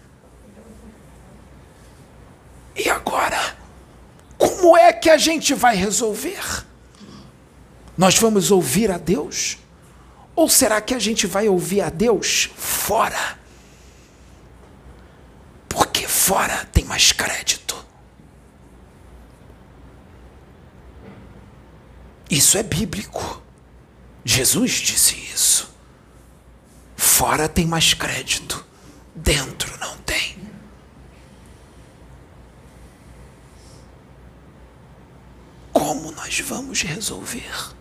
E 2.76 2.90
agora? 2.90 3.65
Como 4.38 4.76
é 4.76 4.92
que 4.92 5.08
a 5.10 5.16
gente 5.16 5.54
vai 5.54 5.76
resolver? 5.76 6.64
Nós 7.96 8.18
vamos 8.18 8.50
ouvir 8.50 8.90
a 8.90 8.98
Deus? 8.98 9.58
Ou 10.34 10.48
será 10.48 10.80
que 10.80 10.94
a 10.94 10.98
gente 10.98 11.26
vai 11.26 11.48
ouvir 11.48 11.80
a 11.80 11.88
Deus 11.88 12.50
fora? 12.56 13.38
Porque 15.68 16.06
fora 16.06 16.66
tem 16.66 16.84
mais 16.84 17.12
crédito. 17.12 17.84
Isso 22.30 22.58
é 22.58 22.62
bíblico. 22.62 23.42
Jesus 24.24 24.72
disse 24.72 25.14
isso. 25.32 25.74
Fora 26.96 27.48
tem 27.48 27.66
mais 27.66 27.94
crédito, 27.94 28.66
dentro 29.14 29.78
não 29.78 29.96
tem. 29.98 30.36
Como 35.86 36.10
nós 36.10 36.40
vamos 36.40 36.82
resolver? 36.82 37.72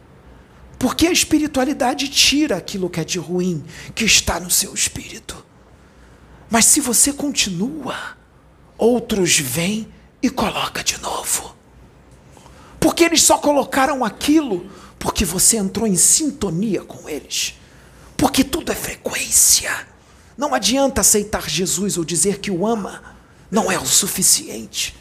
Porque 0.78 1.08
a 1.08 1.12
espiritualidade 1.12 2.08
tira 2.08 2.56
aquilo 2.56 2.88
que 2.88 3.00
é 3.00 3.04
de 3.04 3.18
ruim, 3.18 3.66
que 3.96 4.06
está 4.06 4.40
no 4.40 4.52
seu 4.52 4.76
espírito. 4.76 5.44
Mas 6.48 6.66
se 6.66 6.80
você 6.80 7.12
continua, 7.12 8.16
outros 8.78 9.40
vêm 9.40 9.92
e 10.22 10.30
coloca 10.30 10.84
de 10.84 11.02
novo. 11.02 11.56
Porque 12.80 13.04
eles 13.04 13.24
só 13.24 13.40
colocaram 13.40 14.06
aquilo 14.06 14.70
porque 15.00 15.26
você 15.26 15.58
entrou 15.58 15.88
em 15.88 15.96
sintonia 15.96 16.84
com 16.84 17.10
eles. 17.10 17.56
Porque 18.16 18.44
tudo 18.44 18.72
é 18.72 18.76
frequência. 18.76 19.76
Não 20.38 20.54
adianta 20.54 21.02
aceitar 21.02 21.50
Jesus 21.50 21.98
ou 21.98 22.06
dizer 22.06 22.38
que 22.38 22.52
o 22.52 22.68
ama, 22.68 23.02
não 23.50 23.72
é 23.72 23.80
o 23.80 23.86
suficiente. 23.88 24.96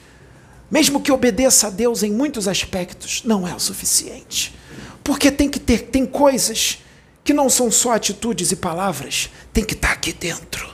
Mesmo 0.75 1.01
que 1.01 1.12
obedeça 1.12 1.68
a 1.68 1.70
Deus 1.70 2.03
em 2.03 2.11
muitos 2.11 2.49
aspectos, 2.49 3.22
não 3.25 3.47
é 3.47 3.55
o 3.55 3.61
suficiente. 3.61 4.53
Porque 5.05 5.31
tem 5.31 5.49
que 5.49 5.61
ter, 5.61 5.83
tem 5.83 6.05
coisas 6.05 6.81
que 7.22 7.33
não 7.33 7.49
são 7.49 7.70
só 7.70 7.93
atitudes 7.93 8.51
e 8.51 8.57
palavras, 8.57 9.31
tem 9.53 9.62
que 9.62 9.75
estar 9.75 9.93
aqui 9.93 10.12
dentro. 10.12 10.68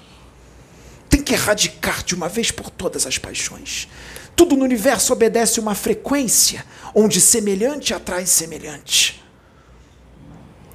Tem 1.11 1.23
que 1.23 1.35
erradicar 1.35 2.03
de 2.03 2.15
uma 2.15 2.31
vez 2.31 2.51
por 2.51 2.71
todas 2.71 3.05
as 3.05 3.19
paixões. 3.19 3.89
Tudo 4.35 4.57
no 4.57 4.65
universo 4.65 5.13
obedece 5.13 5.61
uma 5.61 5.75
frequência 5.75 6.65
onde 6.95 7.21
semelhante 7.21 7.93
atrai 7.93 8.25
semelhante. 8.25 9.23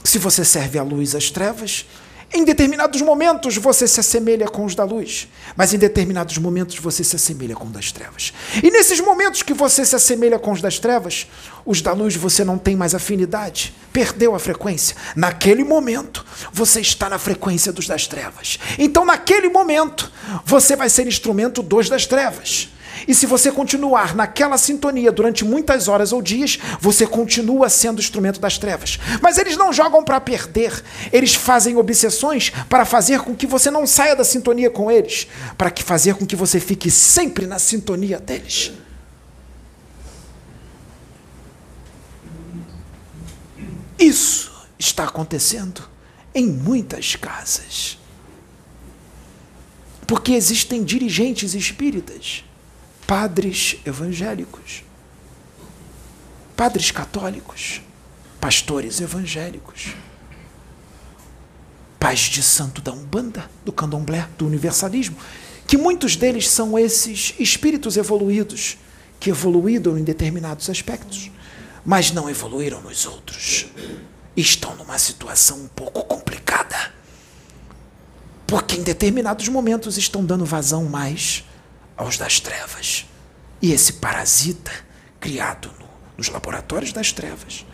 Se 0.03 0.19
você 0.19 0.45
serve 0.45 0.77
a 0.77 0.83
luz 0.83 1.15
às 1.15 1.31
trevas, 1.31 1.87
em 2.35 2.43
determinados 2.43 3.01
momentos 3.01 3.57
você 3.57 3.87
se 3.87 3.99
assemelha 3.99 4.47
com 4.47 4.65
os 4.65 4.75
da 4.75 4.83
luz, 4.83 5.27
mas 5.55 5.73
em 5.73 5.77
determinados 5.77 6.37
momentos 6.37 6.77
você 6.77 7.03
se 7.03 7.15
assemelha 7.15 7.55
com 7.55 7.65
os 7.65 7.71
das 7.71 7.91
trevas. 7.91 8.33
E 8.61 8.69
nesses 8.69 8.99
momentos 8.99 9.41
que 9.41 9.53
você 9.53 9.85
se 9.85 9.95
assemelha 9.95 10.37
com 10.37 10.51
os 10.51 10.61
das 10.61 10.77
trevas, 10.77 11.27
os 11.65 11.81
da 11.81 11.93
luz 11.93 12.15
você 12.15 12.43
não 12.43 12.57
tem 12.57 12.75
mais 12.75 12.93
afinidade, 12.93 13.73
perdeu 13.91 14.35
a 14.35 14.39
frequência. 14.39 14.95
Naquele 15.15 15.63
momento, 15.63 16.25
você 16.51 16.81
está 16.81 17.09
na 17.09 17.17
frequência 17.17 17.71
dos 17.71 17.87
das 17.87 18.07
trevas. 18.07 18.59
Então, 18.77 19.05
naquele 19.05 19.49
momento, 19.49 20.11
você 20.45 20.75
vai 20.75 20.89
ser 20.89 21.07
instrumento 21.07 21.63
dos 21.63 21.89
das 21.89 22.05
trevas. 22.05 22.69
E 23.07 23.13
se 23.13 23.25
você 23.25 23.51
continuar 23.51 24.15
naquela 24.15 24.57
sintonia 24.57 25.11
durante 25.11 25.43
muitas 25.43 25.87
horas 25.87 26.11
ou 26.11 26.21
dias, 26.21 26.59
você 26.79 27.05
continua 27.05 27.69
sendo 27.69 27.99
instrumento 27.99 28.39
das 28.39 28.57
trevas. 28.57 28.99
Mas 29.21 29.37
eles 29.37 29.57
não 29.57 29.73
jogam 29.73 30.03
para 30.03 30.21
perder, 30.21 30.83
eles 31.11 31.35
fazem 31.35 31.77
obsessões 31.77 32.51
para 32.69 32.85
fazer 32.85 33.21
com 33.21 33.35
que 33.35 33.47
você 33.47 33.69
não 33.69 33.85
saia 33.85 34.15
da 34.15 34.23
sintonia 34.23 34.69
com 34.69 34.89
eles, 34.89 35.27
para 35.57 35.71
que 35.71 35.83
fazer 35.83 36.15
com 36.15 36.25
que 36.25 36.35
você 36.35 36.59
fique 36.59 36.89
sempre 36.89 37.45
na 37.45 37.59
sintonia 37.59 38.19
deles. 38.19 38.71
Isso 43.97 44.51
está 44.77 45.05
acontecendo 45.05 45.87
em 46.33 46.47
muitas 46.47 47.15
casas. 47.15 47.97
Porque 50.05 50.33
existem 50.33 50.83
dirigentes 50.83 51.55
espíritas 51.55 52.43
padres 53.05 53.77
evangélicos, 53.85 54.83
padres 56.55 56.89
católicos, 56.89 57.81
pastores 58.41 58.99
evangélicos, 58.99 59.95
pais 61.99 62.21
de 62.21 62.41
santo 62.41 62.81
da 62.81 62.91
Umbanda, 62.91 63.49
do 63.63 63.71
candomblé, 63.71 64.27
do 64.37 64.47
universalismo, 64.47 65.15
que 65.67 65.77
muitos 65.77 66.15
deles 66.15 66.49
são 66.49 66.77
esses 66.77 67.35
espíritos 67.39 67.97
evoluídos, 67.97 68.77
que 69.19 69.29
evoluíram 69.29 69.97
em 69.97 70.03
determinados 70.03 70.69
aspectos, 70.69 71.31
mas 71.85 72.11
não 72.11 72.29
evoluíram 72.29 72.81
nos 72.81 73.05
outros. 73.05 73.67
Estão 74.35 74.75
numa 74.75 74.97
situação 74.97 75.59
um 75.59 75.67
pouco 75.67 76.03
complicada. 76.03 76.93
Porque 78.45 78.75
em 78.75 78.83
determinados 78.83 79.47
momentos 79.47 79.97
estão 79.97 80.23
dando 80.23 80.45
vazão 80.45 80.85
mais 80.85 81.43
aos 81.95 82.17
das 82.17 82.39
trevas. 82.39 83.05
E 83.61 83.71
esse 83.71 83.93
parasita, 83.93 84.71
criado 85.19 85.73
no, 85.79 85.87
nos 86.17 86.29
laboratórios 86.29 86.93
das 86.93 87.11
trevas, 87.11 87.65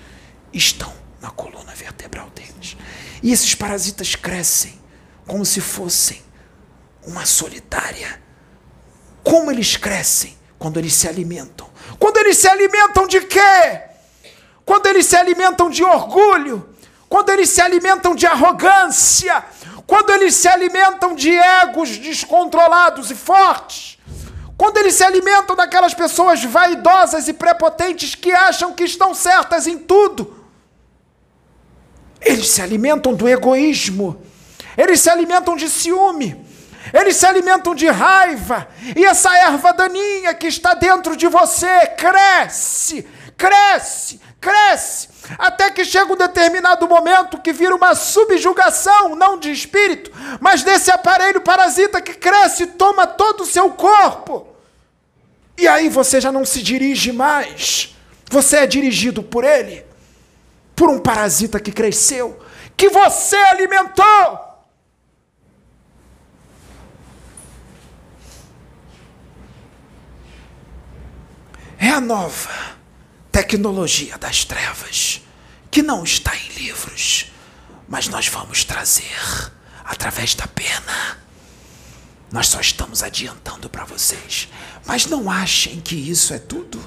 estão 0.53 0.93
na 1.19 1.29
coluna 1.29 1.73
vertebral 1.73 2.29
deles. 2.29 2.77
E 3.21 3.31
esses 3.31 3.55
parasitas 3.55 4.15
crescem 4.15 4.79
como 5.27 5.45
se 5.45 5.61
fossem 5.61 6.21
uma 7.03 7.25
solitária. 7.25 8.21
Como 9.23 9.51
eles 9.51 9.77
crescem 9.77 10.37
quando 10.57 10.77
eles 10.77 10.93
se 10.93 11.07
alimentam? 11.07 11.69
Quando 11.99 12.17
eles 12.17 12.37
se 12.37 12.47
alimentam 12.47 13.07
de 13.07 13.21
quê? 13.21 13.81
Quando 14.65 14.87
eles 14.87 15.05
se 15.05 15.15
alimentam 15.15 15.69
de 15.69 15.83
orgulho, 15.83 16.69
quando 17.07 17.29
eles 17.29 17.49
se 17.49 17.61
alimentam 17.61 18.15
de 18.15 18.25
arrogância, 18.25 19.43
quando 19.85 20.11
eles 20.11 20.35
se 20.35 20.47
alimentam 20.47 21.13
de 21.13 21.29
egos 21.29 21.97
descontrolados 21.97 23.11
e 23.11 23.15
fortes, 23.15 23.99
quando 24.61 24.77
eles 24.77 24.93
se 24.93 25.03
alimentam 25.03 25.55
daquelas 25.55 25.91
pessoas 25.91 26.43
vaidosas 26.43 27.27
e 27.27 27.33
prepotentes 27.33 28.13
que 28.13 28.31
acham 28.31 28.73
que 28.73 28.83
estão 28.83 29.11
certas 29.11 29.65
em 29.65 29.75
tudo. 29.75 30.45
Eles 32.21 32.47
se 32.47 32.61
alimentam 32.61 33.15
do 33.15 33.27
egoísmo, 33.27 34.21
eles 34.77 34.99
se 34.99 35.09
alimentam 35.09 35.55
de 35.55 35.67
ciúme, 35.67 36.45
eles 36.93 37.15
se 37.15 37.25
alimentam 37.25 37.73
de 37.73 37.87
raiva, 37.87 38.67
e 38.95 39.03
essa 39.03 39.35
erva 39.35 39.73
daninha 39.73 40.31
que 40.35 40.45
está 40.45 40.75
dentro 40.75 41.17
de 41.17 41.25
você 41.27 41.87
cresce, 41.97 43.09
cresce, 43.35 44.21
cresce, 44.39 45.09
até 45.39 45.71
que 45.71 45.83
chega 45.83 46.13
um 46.13 46.15
determinado 46.15 46.87
momento 46.87 47.41
que 47.41 47.51
vira 47.51 47.75
uma 47.75 47.95
subjugação, 47.95 49.15
não 49.15 49.39
de 49.39 49.51
espírito, 49.51 50.11
mas 50.39 50.61
desse 50.61 50.91
aparelho 50.91 51.41
parasita 51.41 51.99
que 51.99 52.13
cresce 52.13 52.61
e 52.61 52.67
toma 52.67 53.07
todo 53.07 53.41
o 53.41 53.47
seu 53.47 53.71
corpo. 53.71 54.50
E 55.57 55.67
aí 55.67 55.89
você 55.89 56.19
já 56.19 56.31
não 56.31 56.45
se 56.45 56.61
dirige 56.61 57.11
mais. 57.11 57.95
Você 58.29 58.57
é 58.57 58.67
dirigido 58.67 59.21
por 59.21 59.43
ele, 59.43 59.85
por 60.75 60.89
um 60.89 60.99
parasita 60.99 61.59
que 61.59 61.71
cresceu, 61.71 62.39
que 62.77 62.89
você 62.89 63.35
alimentou. 63.35 64.51
É 71.77 71.89
a 71.89 71.99
nova 71.99 72.77
tecnologia 73.31 74.17
das 74.17 74.45
trevas, 74.45 75.21
que 75.71 75.81
não 75.81 76.03
está 76.03 76.35
em 76.35 76.49
livros, 76.63 77.31
mas 77.87 78.07
nós 78.07 78.27
vamos 78.27 78.63
trazer 78.63 79.51
através 79.83 80.35
da 80.35 80.45
pena. 80.47 81.17
Nós 82.31 82.47
só 82.47 82.61
estamos 82.61 83.03
adiantando 83.03 83.69
para 83.69 83.83
vocês. 83.83 84.47
Mas 84.85 85.05
não 85.05 85.29
achem 85.29 85.81
que 85.81 85.95
isso 85.95 86.33
é 86.33 86.39
tudo. 86.39 86.81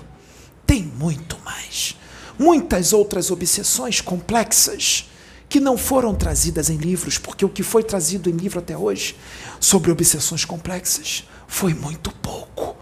Tem 0.67 0.83
muito 0.83 1.39
mais. 1.45 1.97
Muitas 2.39 2.93
outras 2.93 3.31
obsessões 3.31 4.01
complexas 4.01 5.11
que 5.49 5.61
não 5.61 5.77
foram 5.77 6.15
trazidas 6.15 6.71
em 6.71 6.79
livros, 6.79 7.19
porque 7.19 7.45
o 7.45 7.49
que 7.49 7.63
foi 7.63 7.85
trazido 7.85 8.31
em 8.31 8.33
livro 8.33 8.59
até 8.59 8.77
hoje 8.77 9.17
sobre 9.61 9.91
obsessões 9.93 10.45
complexas 10.45 11.25
foi 11.47 11.75
muito 11.75 12.11
pouco. 12.11 12.77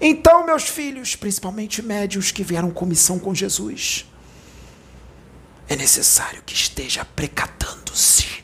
Então, 0.00 0.46
meus 0.46 0.64
filhos, 0.64 1.16
principalmente 1.16 1.82
médios 1.82 2.30
que 2.30 2.44
vieram 2.44 2.70
com 2.70 2.86
missão 2.86 3.18
com 3.18 3.34
Jesus, 3.34 4.06
é 5.68 5.76
necessário 5.76 6.42
que 6.46 6.54
esteja 6.54 7.04
precatando-se 7.04 8.43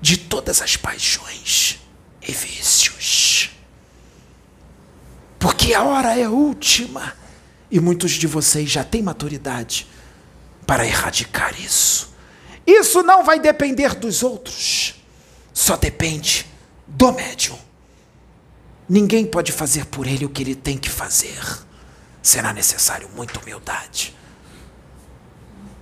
de 0.00 0.16
todas 0.16 0.62
as 0.62 0.76
paixões 0.76 1.80
e 2.22 2.32
vícios. 2.32 3.50
Porque 5.38 5.74
a 5.74 5.82
hora 5.82 6.18
é 6.18 6.28
última 6.28 7.14
e 7.70 7.80
muitos 7.80 8.12
de 8.12 8.26
vocês 8.26 8.70
já 8.70 8.84
têm 8.84 9.02
maturidade 9.02 9.86
para 10.66 10.86
erradicar 10.86 11.58
isso. 11.60 12.12
Isso 12.66 13.02
não 13.02 13.24
vai 13.24 13.40
depender 13.40 13.94
dos 13.94 14.22
outros, 14.22 14.94
só 15.54 15.76
depende 15.76 16.46
do 16.86 17.12
médium. 17.12 17.58
Ninguém 18.88 19.26
pode 19.26 19.52
fazer 19.52 19.86
por 19.86 20.06
ele 20.06 20.24
o 20.24 20.28
que 20.30 20.42
ele 20.42 20.54
tem 20.54 20.76
que 20.76 20.88
fazer. 20.88 21.38
Será 22.22 22.52
necessário 22.52 23.08
muita 23.14 23.40
humildade. 23.40 24.14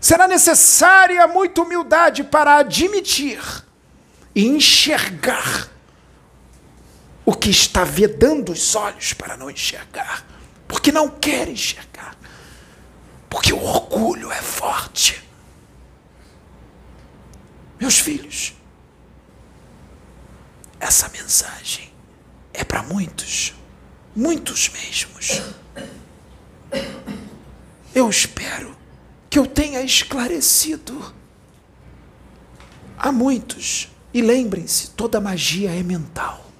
Será 0.01 0.29
necessária 0.29 1.27
muita 1.27 1.63
humildade 1.63 2.23
para 2.23 2.59
admitir 2.59 3.66
e 4.37 4.47
enxergar 4.47 5.71
o 7.25 7.33
que 7.33 7.49
está 7.49 7.85
vedando 7.85 8.53
os 8.53 8.75
olhos 8.75 9.15
para 9.15 9.35
não 9.35 9.51
enxergar, 9.51 10.27
porque 10.69 10.93
não 10.93 11.09
quer 11.09 11.49
enxergar, 11.49 12.15
porque 13.31 13.51
o 13.55 13.59
orgulho 13.59 14.31
é 14.31 14.43
forte. 14.43 15.25
Meus 17.81 17.99
filhos, 17.99 18.53
essa 20.79 21.09
mensagem 21.09 21.91
é 22.53 22.63
para 22.63 22.83
muitos, 22.83 23.55
muitos 24.15 24.69
mesmos. 24.69 25.41
Eu 27.95 28.11
espero 28.11 28.77
que 29.31 29.39
eu 29.39 29.47
tenha 29.47 29.81
esclarecido 29.81 31.15
a 32.99 33.11
muitos. 33.11 33.96
E 34.17 34.23
lembrem-se, 34.23 34.93
toda 34.93 35.21
magia 35.21 35.71
é 35.79 35.83
mental. 35.83 36.51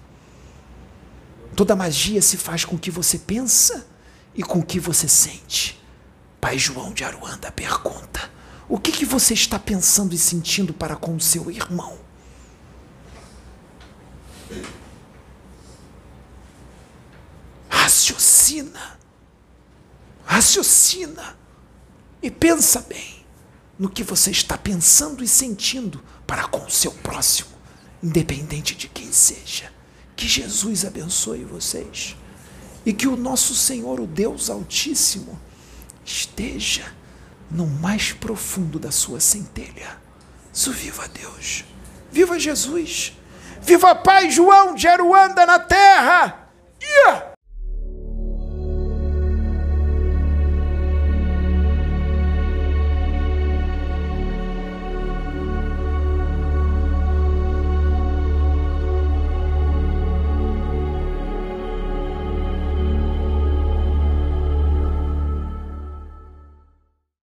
Toda 1.57 1.75
magia 1.75 2.21
se 2.21 2.37
faz 2.37 2.67
com 2.67 2.77
o 2.77 2.79
que 2.79 2.91
você 2.91 3.19
pensa 3.19 3.87
e 4.35 4.43
com 4.43 4.59
o 4.59 4.63
que 4.63 4.79
você 4.79 5.09
sente. 5.09 5.83
Pai 6.39 6.59
João 6.59 6.93
de 6.93 7.03
Aruanda 7.03 7.51
pergunta: 7.51 8.31
o 8.69 8.79
que, 8.79 8.93
que 8.93 9.07
você 9.07 9.33
está 9.33 9.59
pensando 9.59 10.15
e 10.15 10.19
sentindo 10.19 10.75
para 10.75 10.97
com 10.97 11.17
o 11.17 11.21
seu 11.21 11.51
irmão? 11.51 11.97
raciocina, 17.71 18.99
raciocina 20.27 21.39
e 22.23 22.31
pensa 22.31 22.83
bem 22.83 23.25
no 23.79 23.89
que 23.89 24.03
você 24.03 24.31
está 24.31 24.59
pensando 24.59 25.25
e 25.25 25.29
sentindo 25.29 26.03
para 26.27 26.47
com 26.49 26.65
o 26.65 26.71
seu 26.71 26.93
próximo, 26.93 27.51
independente 28.03 28.75
de 28.75 28.89
quem 28.89 29.13
seja. 29.13 29.73
Que 30.15 30.27
Jesus 30.27 30.85
abençoe 30.85 31.45
vocês 31.45 32.17
e 32.85 32.93
que 32.93 33.09
o 33.09 33.17
nosso 33.17 33.55
Senhor, 33.55 34.01
o 34.01 34.07
Deus 34.07 34.49
Altíssimo, 34.49 35.39
esteja 36.05 36.85
no 37.51 37.67
mais 37.67 38.13
profundo 38.13 38.79
da 38.79 38.91
sua 38.91 39.21
centelha. 39.21 40.01
Isso 40.53 40.73
viva 40.73 41.07
Deus, 41.09 41.65
viva 42.11 42.39
Jesus, 42.39 43.13
viva 43.61 43.95
Pai 43.95 44.31
João 44.31 44.75
de 44.75 44.89
Aruanda 44.89 45.45
na 45.45 45.59
terra. 45.59 46.49
Yeah! 46.81 47.36